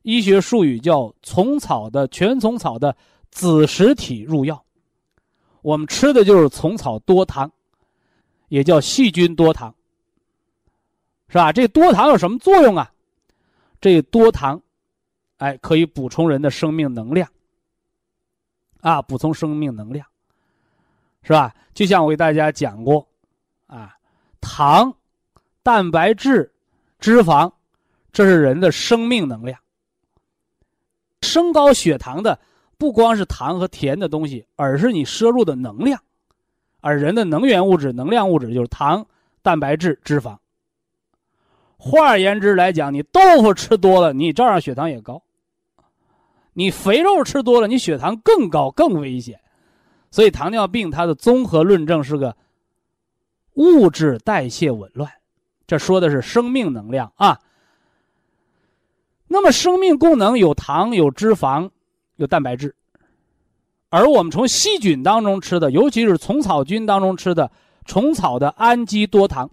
[0.03, 2.97] 医学术语叫虫草的全虫草的
[3.31, 4.65] 子实体入药。
[5.63, 7.51] 我们吃的就是虫草多糖。
[8.49, 9.75] 也叫细菌多糖，
[11.29, 11.53] 是吧？
[11.53, 12.91] 这多糖有什么作用啊？
[13.79, 14.59] 这多糖，
[15.37, 17.31] 哎，可以补充人的生命能量，
[18.81, 20.07] 啊，补充生命能量，
[21.23, 21.55] 是吧？
[21.75, 23.07] 就像我给大家讲过，
[23.67, 23.95] 啊，
[24.41, 24.91] 糖、
[25.63, 26.51] 蛋白质、
[26.99, 27.53] 脂肪，
[28.13, 29.61] 这是人的生命能量。
[31.23, 32.39] 升高血糖的
[32.77, 36.01] 不光是糖和甜的东西，而是你摄入的能量。
[36.81, 39.05] 而人的能源物质、能量物质就是糖、
[39.43, 40.37] 蛋白质、脂肪。
[41.77, 45.23] 换而言之来讲，你豆腐吃多了，你照样血糖也高；
[46.53, 49.41] 你肥肉吃多了，你血糖更高、更危险。
[50.11, 52.37] 所以，糖尿病它的综合论证是个
[53.55, 55.11] 物质代谢紊乱。
[55.67, 57.39] 这说的是生命能量啊。
[59.29, 61.71] 那么，生命功能有糖、有脂肪、
[62.17, 62.75] 有蛋白质。
[63.91, 67.51] 而我们从细菌当中吃的，尤其是虫草菌当中吃的
[67.87, 69.51] 虫草的氨基多糖，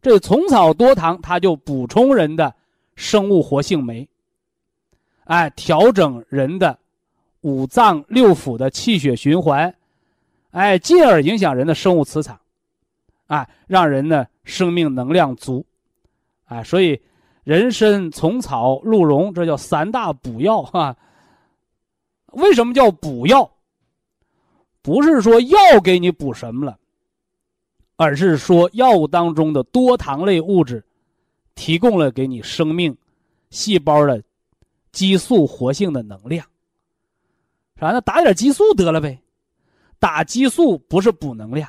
[0.00, 2.54] 这虫草多糖它就补充人的
[2.94, 4.08] 生物活性酶，
[5.24, 6.78] 哎，调整人的
[7.40, 9.74] 五脏六腑的气血循环，
[10.52, 12.38] 哎，进而影响人的生物磁场，
[13.26, 15.66] 哎，让人呢生命能量足，
[16.46, 17.00] 哎，所以
[17.50, 20.96] 人参、虫草、鹿茸这叫三大补药哈。
[22.34, 23.50] 为什么叫补药？
[24.82, 26.78] 不是说药给你补什么了，
[27.96, 30.80] 而是说药物当中的多糖类物质，
[31.56, 32.96] 提供了给你生命
[33.50, 34.22] 细胞的
[34.92, 36.46] 激素活性的能量。
[37.80, 37.90] 啥？
[37.90, 39.20] 那打点激素得了呗？
[39.98, 41.68] 打激素不是补能量，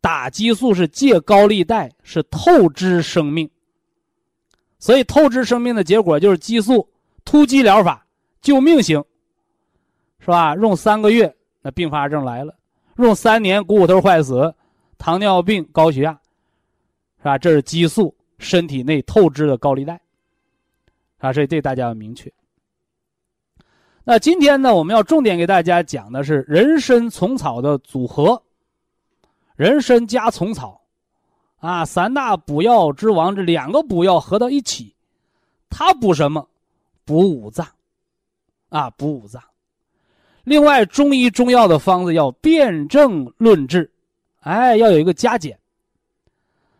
[0.00, 3.48] 打激素是借高利贷，是透支生命。
[4.78, 6.88] 所以透支生命的结果就是激素
[7.24, 8.06] 突击疗法，
[8.40, 9.02] 救命型。
[10.18, 10.56] 是吧？
[10.56, 12.52] 用三个月，那并发症来了；
[12.96, 14.52] 用三年，股骨头坏死、
[14.98, 16.10] 糖尿病、高血压，
[17.18, 17.38] 是吧？
[17.38, 20.00] 这是激素身体内透支的高利贷，
[21.18, 22.32] 啊，所以这大家要明确。
[24.02, 28.42] 那今天呢，我们要重点给大家讲的是人参虫草的组合，
[29.54, 30.80] 人参加虫草，
[31.66, 34.94] 啊，三大补药之王，这两个补药合到一起，
[35.68, 36.48] 它补什么？
[37.04, 37.66] 补五脏，
[38.68, 39.42] 啊，补五脏。
[40.44, 43.90] 另外，中医中药的方子要辨证论治，
[44.42, 45.58] 哎，要有一个加减。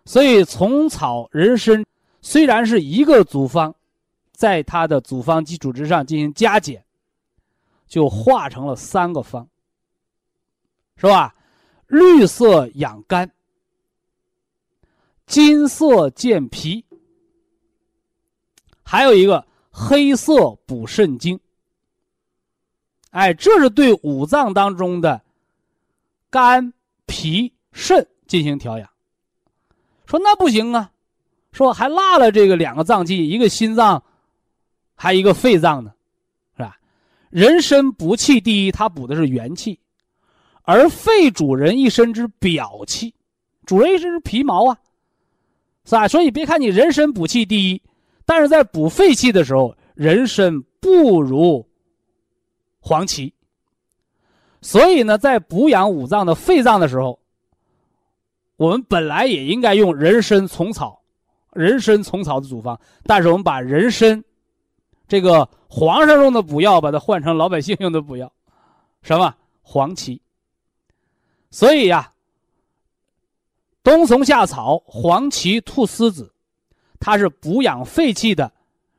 [0.05, 1.85] 所以，虫草、人参
[2.23, 3.75] 虽然是一个组方，
[4.31, 6.85] 在它的组方基础之上进行加减，
[7.89, 9.49] 就化成了三个方，
[10.97, 11.35] 是吧？
[11.89, 13.29] 绿色养肝，
[15.27, 16.85] 金色健脾，
[18.83, 21.39] 还有一个黑色补肾精。
[23.11, 25.21] 哎，这是对五脏当中的
[26.31, 26.73] 肝、
[27.07, 28.89] 脾、肾进行调养。
[30.07, 30.93] 说那不行啊，
[31.51, 34.03] 说还落了这个两个脏器，一个心脏，
[34.95, 35.93] 还一个肺脏呢，
[36.57, 36.79] 是吧？
[37.31, 39.81] 人参补气第一，它补的是元气，
[40.63, 43.13] 而肺主人一身之表气，
[43.65, 44.79] 主人一身之皮毛啊，
[45.87, 46.07] 是吧？
[46.07, 47.81] 所以别看你人参补气第一，
[48.27, 51.67] 但是在补肺气的时候，人参不如。
[52.79, 53.35] 黄芪，
[54.61, 57.19] 所以呢，在补养五脏的肺脏的时候，
[58.57, 61.01] 我们本来也应该用人参、虫草、
[61.53, 64.23] 人参、虫草的组方，但是我们把人参
[65.09, 68.33] 这个皇上用的补药，把它换成老百姓用的补药，
[69.03, 70.23] 什么黄芪。
[71.51, 72.13] 所以呀，
[73.87, 76.35] 冬虫夏草、黄芪、菟丝子，
[76.99, 78.53] 它是补养肺气的，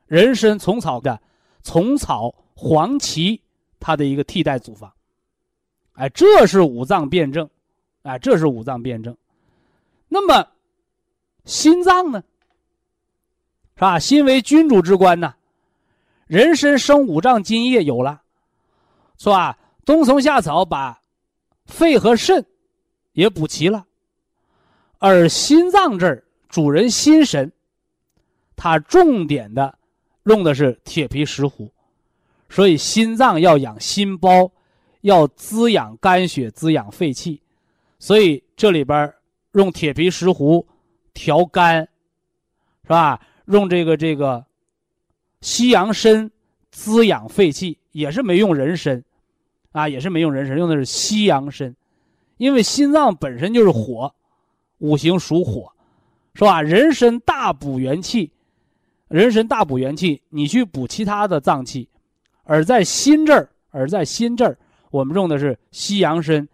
[0.06, 1.20] 人参、虫草的
[1.62, 3.38] 虫草、黄芪。
[3.78, 4.90] 它的一个替代组方，
[5.92, 7.46] 哎，这是五脏辩证，
[8.00, 9.14] 哎，这是五脏辩证。
[10.08, 10.48] 那么，
[11.44, 12.24] 心脏呢？
[13.74, 13.98] 是吧？
[13.98, 15.34] 心为君主之官呢，
[16.26, 18.22] 人参生五脏津液有了，
[19.18, 19.58] 是吧？
[19.84, 20.98] 冬虫夏草把
[21.66, 22.42] 肺和肾
[23.12, 23.86] 也补齐了，
[24.98, 27.50] 而心脏这儿主人心神，
[28.56, 29.78] 它重点的
[30.24, 31.70] 用的是铁皮石斛。
[32.48, 34.50] 所以心脏要养心包，
[35.02, 37.40] 要滋养肝血，滋养肺气。
[37.98, 39.12] 所以这里边
[39.52, 40.64] 用铁皮石斛
[41.12, 41.80] 调肝，
[42.84, 43.20] 是吧？
[43.46, 44.44] 用这个这个
[45.40, 46.30] 西洋参
[46.70, 49.02] 滋养肺气，也是没用人参，
[49.72, 51.74] 啊，也是没用人参，用的是西洋参，
[52.36, 54.14] 因为心脏本身就是火，
[54.78, 55.72] 五行属火，
[56.34, 56.60] 是吧？
[56.62, 58.30] 人参大补元气，
[59.08, 61.88] 人参大补元气，你去补其他的脏器，
[62.44, 64.58] 而在心这儿，而在心这儿，
[64.90, 66.48] 我们用的是西洋参，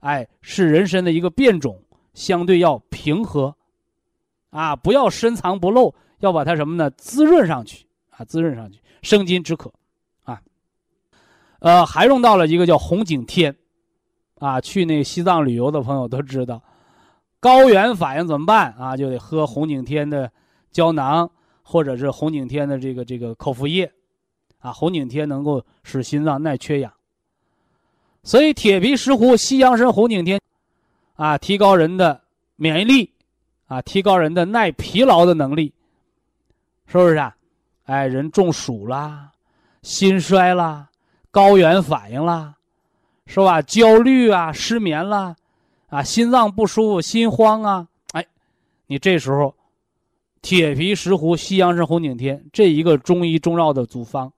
[0.00, 1.78] 哎，是人参的一个变种。
[2.14, 3.56] 相对要平和，
[4.50, 6.90] 啊，不要深藏不露，要把它什么呢？
[6.90, 9.72] 滋润上去啊，滋润上去，生津止渴，
[10.24, 10.38] 啊，
[11.60, 13.56] 呃，还用到了一个叫红景天，
[14.40, 16.62] 啊，去那西藏旅游的朋友都知道，
[17.42, 18.96] 高原反应怎么办啊？
[18.96, 20.30] 就得喝红景天的
[20.70, 21.28] 胶囊，
[21.64, 23.92] 或者是红景天的这个这个口服液，
[24.60, 26.92] 啊，红景天能够使心脏耐缺氧，
[28.22, 30.40] 所以铁皮石斛、西洋参、红景天。
[31.14, 32.20] 啊，提高人的
[32.56, 33.12] 免疫力，
[33.66, 35.72] 啊，提高人的耐疲劳的能力，
[36.86, 37.36] 是不是啊？
[37.84, 39.30] 哎，人中暑啦，
[39.82, 40.88] 心衰啦，
[41.30, 42.54] 高原反应啦，
[43.26, 43.60] 是吧？
[43.62, 45.36] 焦虑啊，失眠啦，
[45.92, 48.26] 啊，心脏不舒服，心慌啊，哎，
[48.86, 49.54] 你这时候，
[50.40, 54.32] 铁皮石斛、西洋参、红景天这一个中医中药的组方，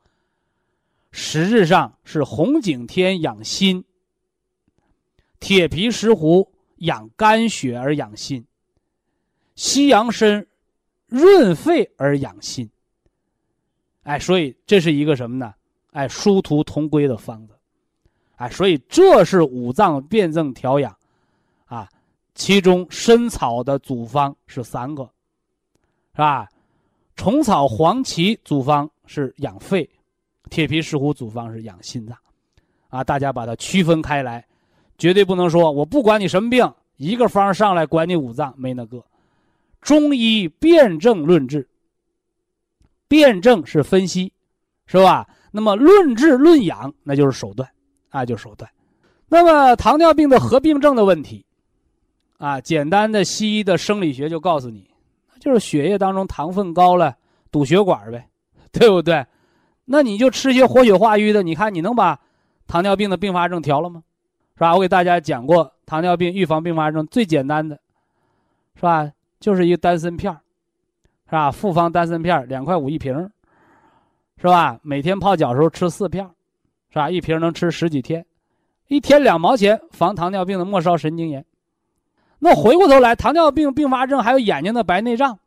[1.13, 3.85] 实质上是红景天养心，
[5.39, 6.49] 铁皮石斛。
[6.79, 8.45] 养肝血而养心，
[9.55, 10.45] 西洋参
[11.07, 12.69] 润肺而养心。
[14.03, 15.55] 哎，所以这是一个什么呢？
[15.93, 17.55] 哎，殊途同归的方子。
[18.35, 20.95] 哎，所以这是五脏辩证调养，
[22.35, 25.05] 其中参草的组方是三个，
[26.15, 26.49] 是吧？
[27.17, 29.89] 虫草、黄芪组方是养肺，
[30.51, 32.19] 铁皮石斛组方是养心脏，
[32.89, 34.45] 啊，大家把它区分开来。
[34.99, 39.05] 绝对不能说，我不管你什么病，一个方上来管你五脏没那个。
[39.81, 41.69] 中医辨证论治，
[43.07, 44.33] 辨证是分析，
[44.87, 45.29] 是吧？
[45.53, 47.69] 那么论治论养，那就是手段，
[48.11, 48.69] 啊，就是手段。
[49.29, 51.45] 那么糖尿病的合并症的问题，
[52.45, 54.87] 啊，简单的西医的生理学就告诉你，
[55.41, 57.17] 就是血液当中糖分高了，
[57.51, 58.29] 堵血管呗，
[58.71, 59.25] 对不对？
[59.87, 62.21] 那你就吃些活血化瘀的，你看你能把
[62.67, 64.03] 糖尿病的并发症调了吗？
[64.57, 64.75] 是吧？
[64.75, 67.81] 我给大家讲过糖尿病预防并发症最简单的，
[68.77, 69.11] 是吧？
[69.41, 70.31] 就是一个丹参片
[71.25, 71.51] 是吧？
[71.51, 73.15] 复方丹参片两块五一瓶，
[74.37, 74.79] 是吧？
[74.83, 76.23] 每天泡脚时候吃四片，
[76.91, 77.09] 是吧？
[77.09, 78.23] 一瓶能吃十几天，
[78.89, 81.43] 一天两毛钱，防糖尿病的末梢神经炎。
[82.45, 85.39] 那回过头来，糖尿病并发症还有眼睛的白内障，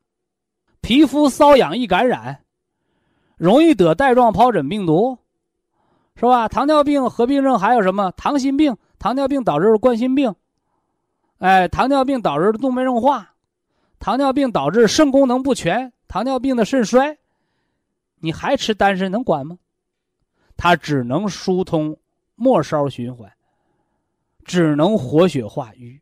[0.81, 2.39] 皮肤瘙痒易感染，
[3.37, 5.15] 容易得带状疱疹病毒，
[6.15, 6.47] 是吧？
[6.47, 8.11] 糖尿病合并症还有什么？
[8.17, 8.75] 糖心病。
[8.97, 10.33] 糖尿病导致冠心病，
[11.37, 13.31] 哎，糖尿病导致动脉硬化，
[13.99, 17.15] 糖尿病导致肾功能不全，糖尿病的肾衰，
[18.19, 19.59] 你还吃丹参能管吗？
[20.57, 21.95] 它只能疏通
[22.33, 23.31] 末梢循环，
[24.43, 26.01] 只能活血化瘀，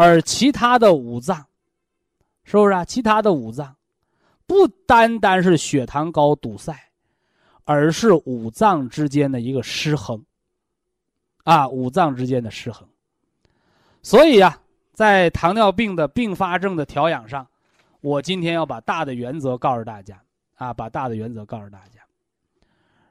[0.00, 1.44] 而其他的五脏，
[2.44, 2.84] 是不是啊？
[2.84, 3.74] 其他的五脏，
[4.46, 6.72] 不单单是血糖高堵塞，
[7.64, 10.24] 而是五脏之间的一个失衡。
[11.42, 12.88] 啊，五脏之间的失衡，
[14.00, 14.60] 所以呀，
[14.92, 17.48] 在糖尿病的并发症的调养上，
[18.00, 20.22] 我今天要把大的原则告诉大家
[20.54, 22.00] 啊，把大的原则告诉大家。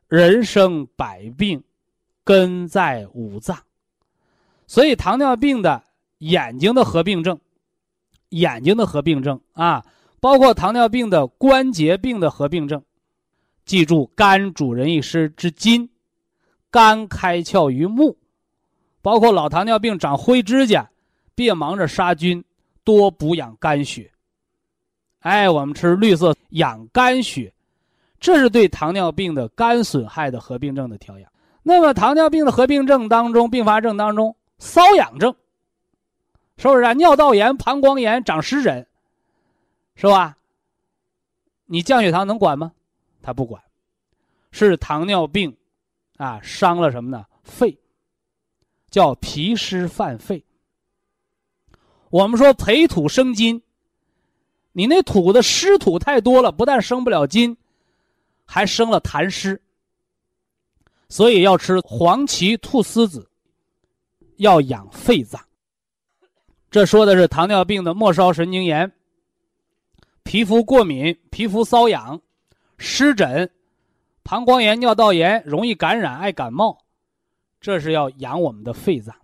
[0.07, 1.61] 人生百病，
[2.23, 3.57] 根在五脏，
[4.67, 5.83] 所以糖尿病的
[6.19, 7.39] 眼睛的合并症，
[8.29, 9.85] 眼睛的合并症啊，
[10.19, 12.83] 包括糖尿病的关节病的合并症，
[13.65, 15.89] 记住，肝主人一身之筋，
[16.71, 18.17] 肝开窍于目。
[19.01, 20.89] 包括老糖尿病长灰指甲，
[21.33, 22.43] 别忙着杀菌，
[22.83, 24.11] 多补养肝血。
[25.19, 27.53] 哎，我们吃绿色养肝血，
[28.19, 31.31] 这是对糖尿病的肝损害的合并症的调养。
[31.63, 35.33] 那么糖尿病的合并症当中，并发症当中，瘙痒症，
[36.57, 36.93] 是不是啊？
[36.93, 38.85] 尿道炎、膀胱炎、长湿疹，
[39.95, 40.37] 是吧？
[41.65, 42.71] 你降血糖能管吗？
[43.21, 43.61] 他不管，
[44.51, 45.55] 是糖尿病，
[46.17, 47.25] 啊，伤了什么呢？
[47.43, 47.77] 肺。
[48.89, 50.41] 叫脾湿犯肺。
[52.09, 53.61] 我们说培土生金，
[54.71, 57.55] 你那土的湿土太多了，不但生不了金，
[58.45, 59.61] 还生了痰湿。
[61.09, 63.29] 所以要吃黄芪菟丝子，
[64.37, 65.45] 要养肺脏。
[66.69, 68.91] 这说的是糖尿病的末梢神经炎、
[70.23, 72.21] 皮肤过敏、皮肤瘙痒、
[72.77, 73.49] 湿疹、
[74.23, 76.77] 膀胱炎、尿道炎，容易感染、爱感冒。
[77.61, 79.15] 这是要养我们的肺脏。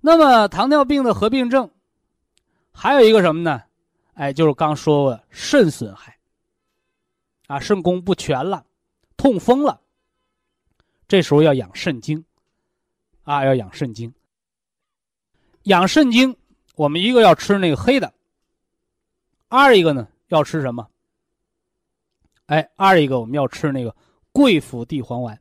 [0.00, 1.70] 那么糖尿病的合并症
[2.70, 3.62] 还有一个什么呢？
[4.12, 6.16] 哎，就是刚说过肾损害，
[7.46, 8.64] 啊，肾功不全了，
[9.16, 9.80] 痛风了，
[11.08, 12.22] 这时候要养肾精，
[13.22, 14.12] 啊，要养肾精。
[15.64, 16.36] 养肾精，
[16.76, 18.12] 我们一个要吃那个黑的，
[19.48, 20.88] 二一个呢要吃什么？
[22.46, 23.94] 哎，二一个我们要吃那个
[24.30, 25.40] 桂附地黄丸，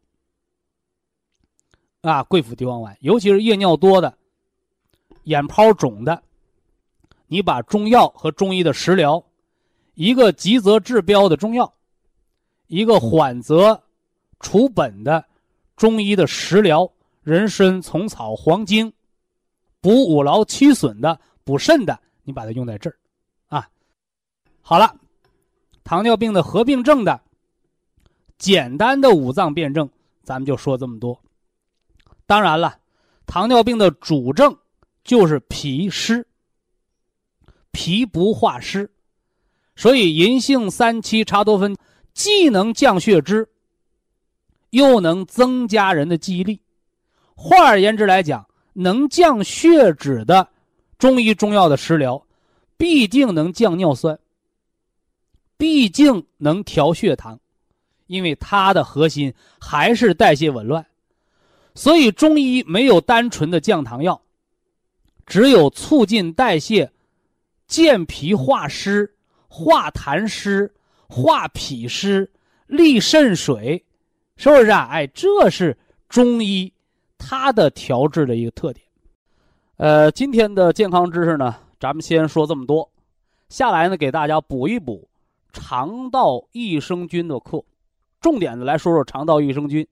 [2.01, 4.17] 啊，桂附地黄丸，尤其是夜尿多的、
[5.24, 6.24] 眼泡肿的，
[7.28, 9.21] 你把中药和中医的食疗，
[9.95, 11.74] 一个急则治标的中药，
[12.67, 13.84] 一个缓则
[14.39, 15.26] 除本的
[15.76, 16.89] 中医的食疗，
[17.24, 18.93] 人参、虫草、黄精。
[19.84, 22.95] 补五劳七损的，补肾的，你把它用在这儿，
[23.49, 23.67] 啊，
[24.61, 24.95] 好了，
[25.84, 27.19] 糖尿病的合并症的，
[28.38, 29.89] 简单的五脏辩证，
[30.23, 31.21] 咱们就说这么多。
[32.25, 32.79] 当然了，
[33.25, 34.57] 糖尿病的主症
[35.03, 36.25] 就是脾湿，
[37.71, 38.89] 脾不化湿，
[39.75, 41.75] 所以银杏三七茶多酚
[42.13, 43.49] 既能降血脂，
[44.69, 46.61] 又能增加人的记忆力。
[47.36, 48.47] 换而言之来讲。
[48.74, 50.47] 能降血脂的
[50.97, 52.26] 中医中药的食疗，
[52.76, 54.19] 必定能降尿酸，
[55.57, 57.39] 毕竟能调血糖，
[58.07, 60.86] 因为它的核心还是代谢紊乱，
[61.76, 64.19] 所以中医没有单纯的降糖药，
[65.26, 66.91] 只有促进代谢、
[67.67, 69.13] 健脾化湿、
[69.47, 70.74] 化痰湿、
[71.07, 72.32] 化脾湿、
[72.65, 73.86] 利肾水，
[74.36, 74.88] 是不是啊？
[74.91, 75.78] 哎，这是
[76.09, 76.72] 中医。
[77.26, 78.86] 它的调制的一个特点，
[79.78, 82.88] 呃，今天的健康知识呢，咱们先说这么多。
[83.49, 85.07] 下来呢，给大家补一补
[85.53, 87.63] 肠道益生菌的课，
[88.19, 89.88] 重点的来说说肠道益生菌。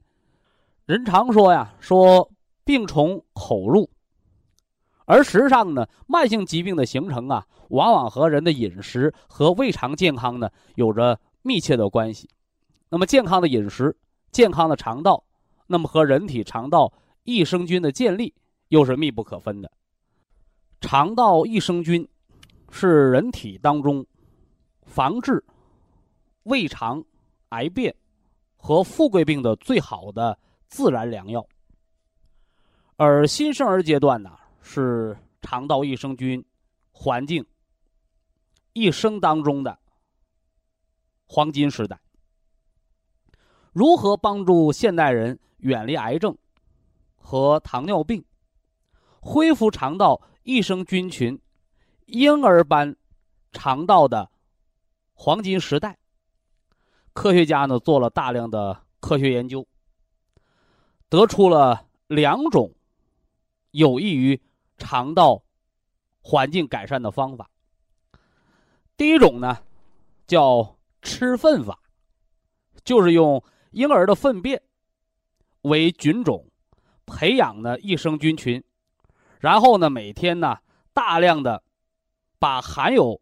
[0.86, 2.30] 人常说呀，说
[2.66, 3.90] 病从口入，
[5.06, 12.30] 而实际上呢，慢性疾病的形成啊，往往和人的饮食和胃肠健康呢有着密切的关系。
[12.90, 13.96] 那么，健康的饮食、
[14.32, 15.24] 健康的肠道，
[15.66, 16.92] 那么和人体肠道。
[17.24, 18.34] 益生菌的建立
[18.70, 19.72] 又是密不可分的。
[20.80, 22.08] 肠道益生菌
[22.72, 24.06] 是人体当中
[24.84, 25.44] 防治
[26.44, 27.04] 胃肠
[27.50, 27.96] 癌变
[28.58, 31.46] 和富贵病的最好的自然良药。
[32.96, 36.44] 而新生儿阶段呢，是肠道益生菌
[36.92, 37.46] 环境
[38.74, 39.78] 一生当中的
[41.26, 42.00] 黄金时代。
[43.72, 46.36] 如何帮助现代人远离癌症？
[47.22, 48.26] 和糖尿病，
[49.22, 51.40] 恢复肠道益生菌群，
[52.08, 52.96] 婴儿般
[53.52, 54.30] 肠道的
[55.14, 55.98] 黄金时代。
[57.14, 59.68] 科学家呢做了大量的科学研究，
[61.10, 62.74] 得出了两种
[63.72, 64.42] 有益于
[64.78, 65.44] 肠道
[66.22, 67.50] 环境改善的方法。
[68.98, 69.58] 第一种呢
[70.26, 71.80] 叫吃粪法，
[72.84, 74.62] 就是用婴儿的粪便
[75.62, 76.51] 为菌种。
[77.14, 78.64] 培养呢益生菌群，
[79.40, 80.58] 然后呢每天呢
[80.94, 81.62] 大量的
[82.40, 83.22] 把含有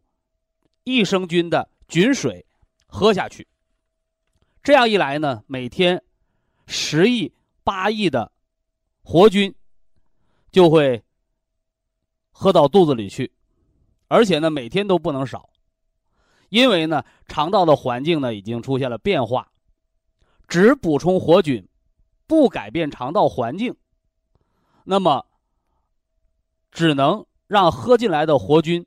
[0.83, 2.45] 益生菌的菌水
[2.85, 3.45] 喝下去。
[4.63, 6.01] 这样一来呢，每天
[6.67, 7.33] 十亿
[7.63, 8.31] 八亿的
[9.01, 9.53] 活菌
[10.51, 11.03] 就会
[12.31, 13.29] 喝到肚子里去，
[14.07, 15.49] 而且呢每天都不能少，
[16.47, 19.51] 因为呢肠道的环境呢已经出现了变化，
[20.47, 21.67] 只补充活菌。
[22.29, 23.75] 不改变肠道环境，
[24.83, 25.25] 那么
[26.71, 28.85] 只能让喝进来的活菌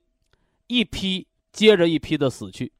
[0.67, 2.71] 一批接着一批的死去。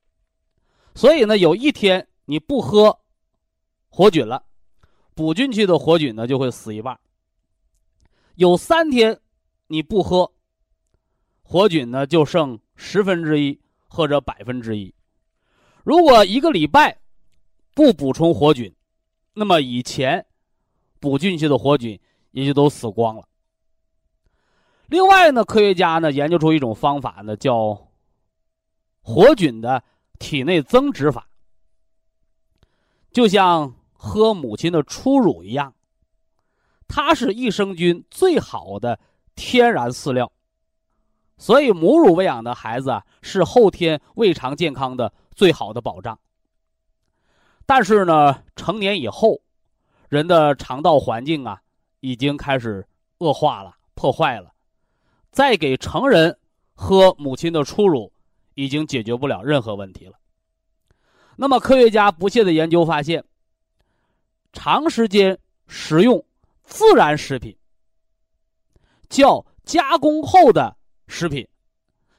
[0.95, 2.97] 所以呢，有一天你不喝
[3.89, 4.45] 活菌了，
[5.13, 6.97] 补进去的活菌呢就会死一半。
[8.35, 9.19] 有三天
[9.67, 10.31] 你不喝
[11.41, 13.59] 活菌呢，就剩十分之一
[13.89, 14.95] 或者百分之一。
[15.83, 17.01] 如果一个礼拜
[17.73, 18.73] 不补充活菌，
[19.33, 20.25] 那么以前。
[21.03, 21.99] 补进去的活菌
[22.31, 23.27] 也就都死光了。
[24.87, 27.89] 另外呢，科学家呢研究出一种方法呢，叫
[29.01, 29.83] 活菌的
[30.17, 31.27] 体内增殖法，
[33.11, 35.73] 就像喝母亲的初乳一样，
[36.87, 38.97] 它是益生菌最好的
[39.35, 40.31] 天然饲料，
[41.37, 46.17] 所以母乳喂养的孩子啊，是后天胃肠健康的最好的保障。
[47.65, 49.42] 但是呢，成年以后。
[50.13, 51.59] 人的肠道环境啊，
[51.99, 52.87] 已经开始
[53.17, 54.53] 恶化了、破坏了。
[55.31, 56.37] 再给成人
[56.75, 58.13] 喝母亲的初乳，
[58.53, 60.13] 已经解决不了任何问题了。
[61.35, 63.25] 那么，科学家不懈的研究发现，
[64.51, 65.35] 长时间
[65.67, 66.23] 食用
[66.63, 67.57] 自然食品，
[69.09, 71.47] 较加工后的食品，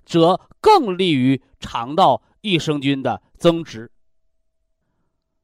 [0.04, 3.88] 则更利于肠道益生菌的增殖。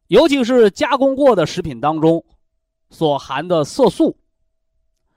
[0.09, 2.25] 尤其是加工过的食品当中
[2.91, 4.18] 所含的色素、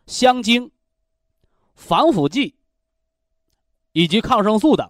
[0.05, 0.71] 香精、
[1.75, 2.55] 防腐剂
[3.91, 4.89] 以及抗生素等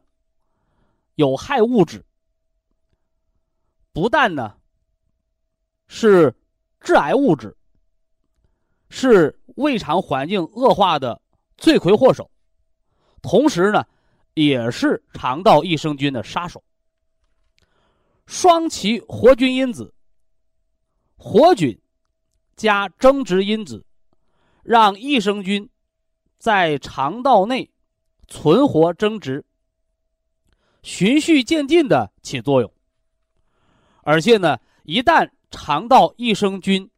[1.16, 2.06] 有害物质，
[3.92, 4.56] 不但呢
[5.88, 6.36] 是
[6.80, 7.56] 致癌物质，
[8.90, 11.22] 是胃肠环境恶化的
[11.58, 12.30] 罪魁祸首，
[13.22, 13.86] 同时呢，
[14.34, 16.64] 也是肠道益生菌的杀手。
[18.26, 19.94] 双歧活菌因子、
[21.16, 21.78] 活菌
[22.56, 23.86] 加增殖因子，
[24.64, 25.70] 让益生菌
[26.38, 27.70] 在肠道内
[28.28, 29.46] 存活增殖，
[30.82, 32.74] 循序渐进的起作用。
[34.02, 36.90] 而且呢，一旦肠道益生菌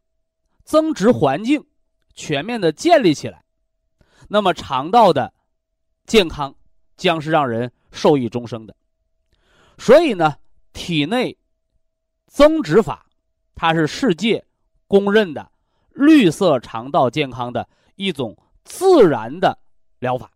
[0.64, 1.66] 增殖环境
[2.14, 3.44] 全面的建立起来，
[4.28, 5.34] 那么肠道的
[6.06, 6.56] 健康
[6.98, 8.76] 将是让人受益终生的。
[9.78, 10.36] 所以呢。
[10.78, 11.38] 体内
[12.28, 13.08] 增殖法，
[13.56, 14.46] 它是世界
[14.88, 15.52] 公认的
[15.92, 19.60] 绿色肠道健康的一种自然的
[20.00, 20.32] 疗法。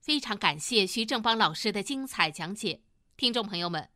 [0.00, 2.80] 非常感谢徐正邦老师的精彩讲解，
[3.16, 3.88] 听众朋友们，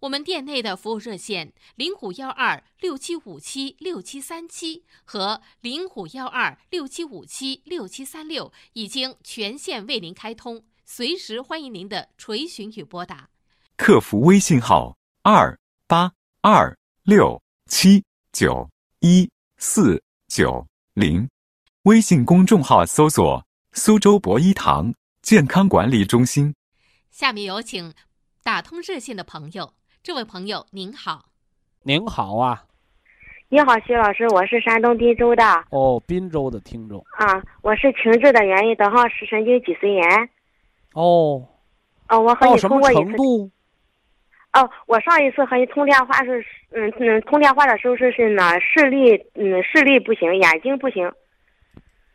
[0.00, 13.30] 我们店内的服务热线零五幺二六七五七六七三七和零五幺二六七五七六七三六已经全线为您开通，随时欢迎您的垂询与拨打。
[13.76, 18.68] 客服微信号：二八二六七九
[19.08, 21.28] 一四九零，
[21.84, 24.92] 微信公众号搜索“苏州博一堂
[25.22, 26.52] 健康管理中心”。
[27.12, 27.94] 下面有请
[28.42, 31.26] 打通热线的朋友，这位朋友您好，
[31.84, 32.64] 您好啊，
[33.48, 35.44] 你好，徐老师，我是山东滨州的。
[35.70, 40.28] 哦，滨州的听众啊，我是情志的原因得上是神经脊髓炎。
[40.94, 41.46] 哦，
[42.08, 43.52] 哦，我和你通过一次。
[44.56, 46.40] 哦，我上一次和你通电话是，
[46.70, 51.12] 嗯嗯，通电话的时候是是呢，视力，嗯，视力不行，眼睛不行。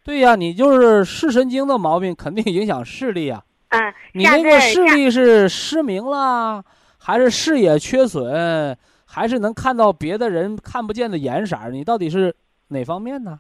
[0.04, 3.44] 对呀，你就是视神经的毛病，肯定影响视力啊。
[3.70, 6.64] 嗯，你那个视力是失明了，
[6.98, 8.76] 还是视野缺损，
[9.06, 11.56] 还是能看到别的人看不见的颜色？
[11.72, 12.36] 你到底是
[12.70, 13.40] 哪方面呢？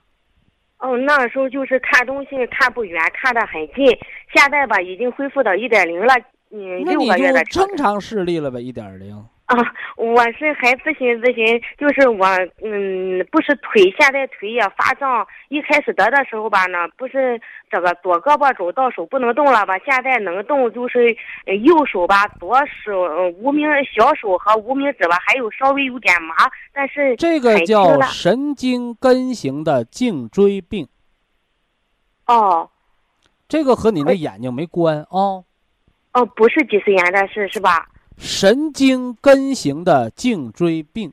[0.78, 3.88] 哦，那时候就是看东西看不远，看得很近。
[4.32, 6.14] 现在吧，已经恢复到一点零了。
[6.52, 9.16] 嗯，六个月的正常视力了呗，一点零。
[9.46, 9.58] 啊，
[9.98, 12.26] 我是还咨询咨询，就是我
[12.64, 17.38] 嗯，不是腿现在腿也发胀，一开始得的时候吧呢，不是
[17.70, 21.14] 这个左胳膊肘到手不能动了吧，现在能动，就是
[21.64, 26.34] 右手吧，左手无名小手和无名指吧，还有稍微有点麻，
[26.72, 30.88] 但是这个叫神经根型的颈椎病。
[32.26, 32.70] 哦，
[33.50, 35.08] 这个和你的眼睛没关啊。
[35.10, 35.44] 哦，
[36.36, 37.88] 不是脊髓炎的事是吧？
[38.18, 41.12] 神经根型的颈椎病。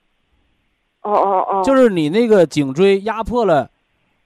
[1.03, 3.71] 哦哦哦，就是你那个颈椎压迫了，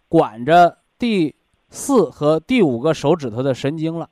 [0.08, 1.34] 管着第
[1.68, 4.08] 四和第五个手指头的神经了。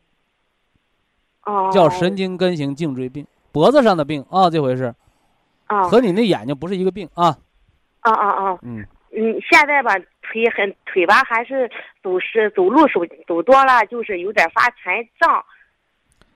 [1.45, 1.71] 哦。
[1.73, 4.95] 叫神经根型颈椎病，脖子上的病啊，这回是。
[5.67, 5.89] 啊。
[5.89, 7.37] 和你那眼睛不是一个病啊。
[8.01, 8.59] 啊啊啊！
[8.63, 11.69] 嗯嗯，现在吧，腿很腿吧，还是
[12.03, 15.45] 走是走路手走多了，就是有点发沉胀。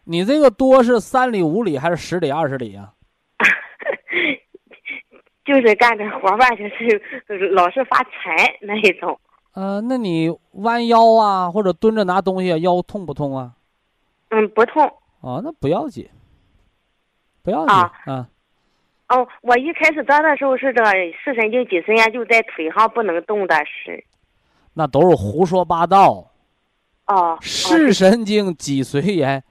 [0.05, 2.93] 你这个多是三里五里还是十里二十里呀？
[5.45, 9.19] 就是干点活吧，就是老是发财那一种。
[9.53, 13.53] 呃，那你弯腰啊，或者蹲着拿东西，腰痛不痛啊？
[14.31, 14.93] 嗯，不痛。
[15.21, 16.09] 哦，那不要紧，
[17.43, 18.29] 不要紧啊。
[19.09, 20.83] 哦，我一开始得的时候是这
[21.13, 24.05] 视神经脊髓炎，就在腿上不能动的是。
[24.73, 26.31] 那都是胡说八道。
[27.07, 27.39] 哦。
[27.41, 29.45] 视神经脊髓炎。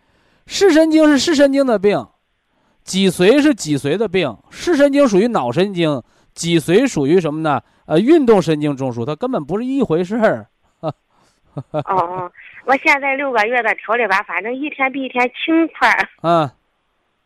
[0.45, 2.07] 视神经是视神经的病，
[2.83, 4.37] 脊髓是脊髓的病。
[4.49, 7.61] 视神经属于脑神经，脊髓属于什么呢？
[7.85, 10.47] 呃，运动神经中枢，它根本不是一回事儿。
[10.81, 12.31] 哦，
[12.65, 15.95] 我现在六个月的调理吧，反正一天比一天轻快。
[16.23, 16.49] 嗯，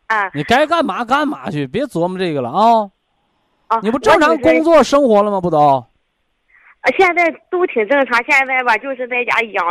[0.07, 2.91] 啊，你该干嘛干嘛去，别琢磨这个了啊。
[3.67, 5.41] 啊，你不正常工作生活了吗？
[5.41, 5.85] 不都？
[6.97, 9.65] 现在都挺正常，现在吧，就是在家养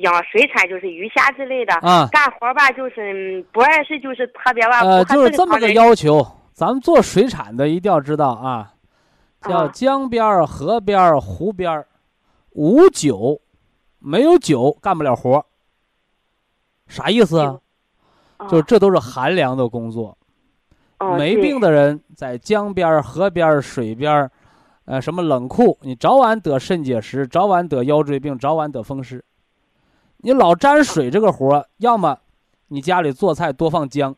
[0.00, 1.74] 养水产，就是鱼虾之类的。
[1.76, 4.80] 啊，干活吧，就是不碍事，就是特别吧。
[4.80, 6.26] 呃，就是这么个要求。
[6.52, 8.72] 咱们做水产的一定要知道啊，
[9.42, 11.84] 叫江边河边湖边
[12.50, 13.40] 无酒，
[13.98, 15.44] 没有酒干不了活
[16.88, 17.58] 啥意思啊？
[18.48, 20.16] 就是这都是寒凉的工作。
[21.18, 24.30] 没病的人在江边河边水边
[24.86, 29.24] 呃，什么冷酷，你早晚得肾结石，早晚得腰椎病，早晚得风湿。
[30.18, 32.18] 你老沾水这个活儿要么
[32.68, 34.16] 你家里做菜多放姜，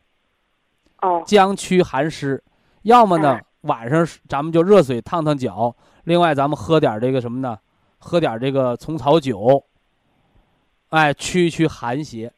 [1.01, 2.43] 哦姜驱寒湿。
[2.83, 5.75] 要么呢嗯，晚上咱们就热水烫烫脚。
[6.05, 7.57] 另外，咱们喝点这个什么呢？
[7.97, 9.63] 喝点这个虫草酒。
[10.89, 12.31] 哎，驱驱寒邪，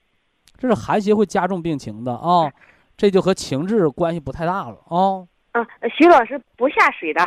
[0.58, 2.52] 这是寒邪会加重病情的啊、
[2.98, 5.66] 这就和情志关系不太大了啊、嗯，
[5.98, 7.22] 徐老师不下水的，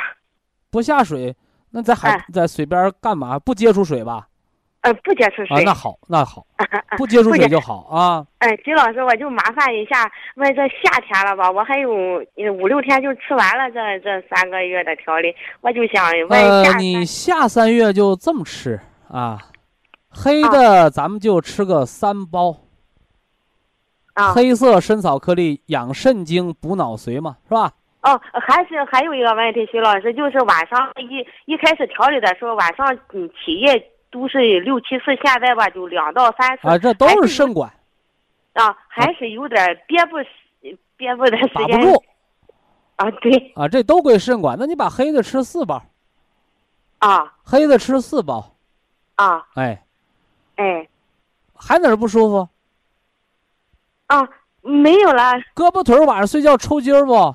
[0.75, 1.33] 不下水，
[1.71, 3.39] 那在海、哎在水边干嘛？
[3.39, 4.27] 不接触水吧？
[4.81, 5.65] 呃，不接触啊，水。
[5.65, 6.45] 那好，那好，
[6.99, 8.27] 不接触水就好啊。
[8.39, 11.93] 哎，金老师，我就麻烦一下，问这夏天了吧，我还有
[12.35, 19.39] 呃五六天就吃完了这这三个月的调理，我就想问呃下，你下三月就这么吃啊？
[20.11, 22.57] 黑的咱们就吃个三包，
[24.15, 27.75] 啊黑色参草颗粒养肾精、补脑髓嘛，是吧？
[28.05, 37.73] 哦，还是还有一个问题，徐老师，就是晚上一一开始调理的时候，晚上嗯起夜都是六七次，现在吧就两到三次啊，这都是是肾管
[38.53, 40.17] 啊，还是有点憋不
[40.99, 42.05] 憋不的时间把不住
[42.97, 44.55] 啊，对啊，这都归肾管。
[44.59, 45.83] 那你把黑的吃四包，
[46.99, 48.55] 啊黑的吃四包，
[49.15, 49.83] 啊哎，
[50.57, 50.87] 哎
[51.55, 52.49] 还哪儿不舒服？
[54.09, 54.29] 啊，
[54.61, 55.33] 没有了。
[55.55, 57.35] 胳膊腿晚上睡觉抽筋儿不？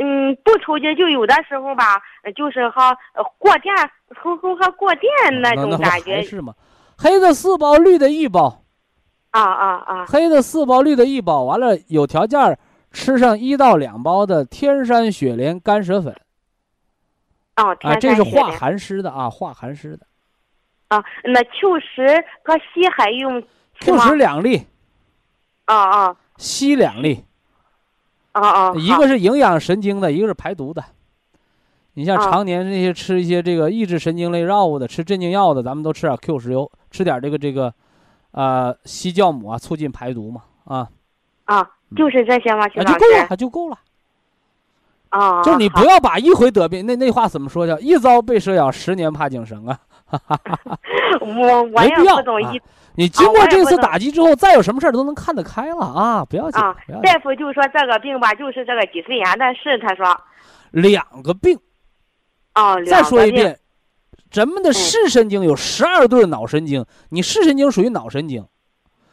[0.00, 3.74] 嗯，不出去就有的时候吧，呃就是哈呃过电，
[4.22, 6.54] 吼吼哈过电那种感觉是吗？
[6.98, 8.62] 黑的四包，绿的一包，
[9.30, 12.58] 啊啊啊黑的四包，绿的一包，完了有条件儿
[12.92, 16.14] 吃上一到两包的天山雪莲干舌粉
[17.54, 17.72] 啊！
[17.82, 20.06] 啊，这是化寒湿的啊，化寒湿的。
[20.88, 21.04] 啊。
[21.24, 23.42] 那秋实和西海用
[23.80, 24.14] 秋实？
[24.14, 24.66] 两粒，
[25.66, 27.24] 啊啊西两粒，
[28.40, 28.72] 啊啊！
[28.76, 30.84] 一个是营养神经的，一个是排毒的。
[31.94, 37.72] 你像啊常年那些吃一些这个抑制神经类药物的，吃镇静药的，咱们都吃点 Q 十油，吃点这个这个，
[38.32, 40.88] 呃，西酵母啊，促进排毒嘛，啊，
[41.46, 41.66] 啊，
[41.96, 42.68] 就是这些吗？
[42.68, 43.78] 徐啊老师就够了，就够了。
[45.08, 49.78] 啊，就是你不要把一回得病，那那话怎么说叫一朝被蛇咬，十年怕井绳啊！
[51.20, 52.42] 我我也不懂
[52.96, 56.24] 你经啊过这次打击之后，再有什么事儿都能看得开了啊！
[56.24, 56.74] 不要紧，啊。
[57.02, 60.18] 大夫就说这个病吧，就是这个脊髓炎的事，他说
[60.70, 61.58] 两个病，
[62.54, 63.58] 哦，再说一遍，
[64.30, 68.46] 咱们的视神经有十二对脑神经，你视神经属于脑神经。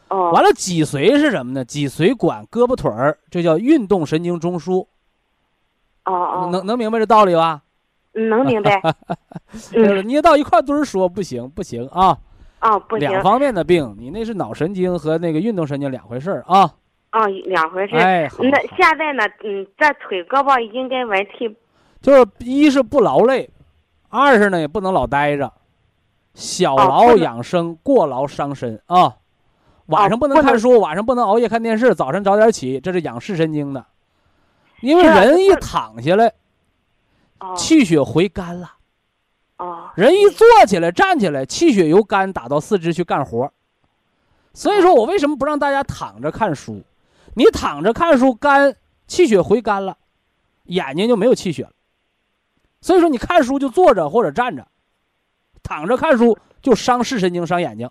[0.09, 1.65] 哦，完了，脊髓是什么呢？
[1.65, 4.87] 脊髓管胳膊腿儿，这叫运动神经中枢。
[6.05, 7.61] 哦哦，能能明白这道理吧？
[8.15, 8.75] 嗯能明白，
[9.73, 12.15] 呃嗯捏到一块堆儿说不行，不行啊！
[12.63, 16.61] 哦不行两方面的病，你那是脑神经和那个运动神经两回事儿啊。
[17.11, 17.95] 哦两回事。
[17.95, 19.23] 哎，好那现在呢？
[19.43, 21.55] 嗯，这腿胳膊应该问题
[22.01, 23.49] 就是一是不劳累，
[24.09, 25.53] 二是呢也不能老待着，
[26.33, 29.13] 小哦劳养生，过劳伤身啊。
[29.87, 33.85] 晚上不能看书，晚上不能熬夜看电视，早晨早点起，这是养视神经的。
[34.81, 36.33] 因为人一躺下来，
[37.39, 38.67] 哦气血回肝了；
[39.57, 43.51] 哦人一坐起来、站起来，气血由肝打到四肢去干活。
[44.53, 46.83] 所以说我为什么不让大家躺着看书？
[47.35, 48.75] 你躺着看书，肝
[49.07, 49.97] 气血回肝了，
[50.65, 51.71] 眼睛就没有气血了。
[52.81, 54.67] 所以说你看书就坐着或者站着，
[55.63, 57.89] 躺着看书就伤视神经、伤眼睛，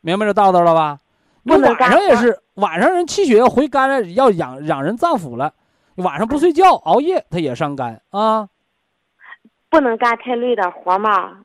[0.00, 1.00] 明白这道道了吧？
[1.42, 5.52] 你晚上也是，晚上人气血要回肝了，要养养人脏腑了，
[5.94, 8.48] 你晚上不睡觉、熬夜，它也伤肝啊。
[9.74, 11.38] 不能干太累的活嘛。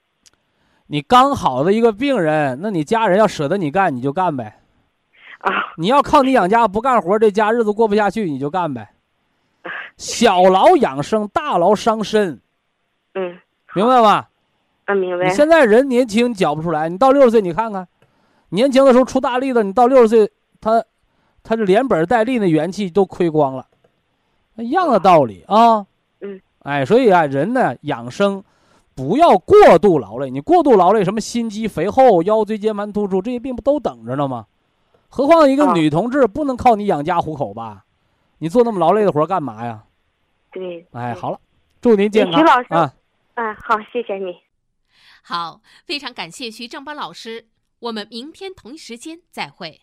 [0.88, 4.60] 你刚好的一个病人，那你家人要舍得你干，你就干呗。
[5.38, 8.90] 啊你要靠你养家不干活，这家日子过不下去，你就干呗。
[9.96, 12.38] 小劳养生，大劳伤身，
[13.14, 13.38] 嗯
[13.74, 14.28] 明白吧？
[14.84, 15.34] 嗯明白你。
[15.34, 17.88] 现在人年轻搅不出来，你到六十岁你看看，
[18.50, 20.30] 年轻的时候出大力的，你到六十岁，
[20.60, 20.84] 他
[21.42, 23.66] 他这连本带利的元气都亏光了，
[24.56, 25.86] 一样的道理啊。
[26.20, 28.42] 嗯，哎，所以啊，人呢养生
[28.96, 34.46] 不要过度劳累，你过度劳累，什么心肌肥厚、腰椎间盘突出这些病不都等着呢吗？
[35.08, 37.84] 何况一个啊女同志不能靠你养家糊口吧？
[38.38, 39.84] 你做那么劳累的活儿干嘛呀？
[40.50, 40.84] 对。
[40.90, 41.38] 哎，好了，
[41.80, 42.92] 祝您健康徐老师啊！
[43.34, 44.36] 嗯，好，谢谢你。
[45.22, 47.46] 好，非常感谢徐正邦老师，
[47.78, 49.82] 我们明天同一时间再会。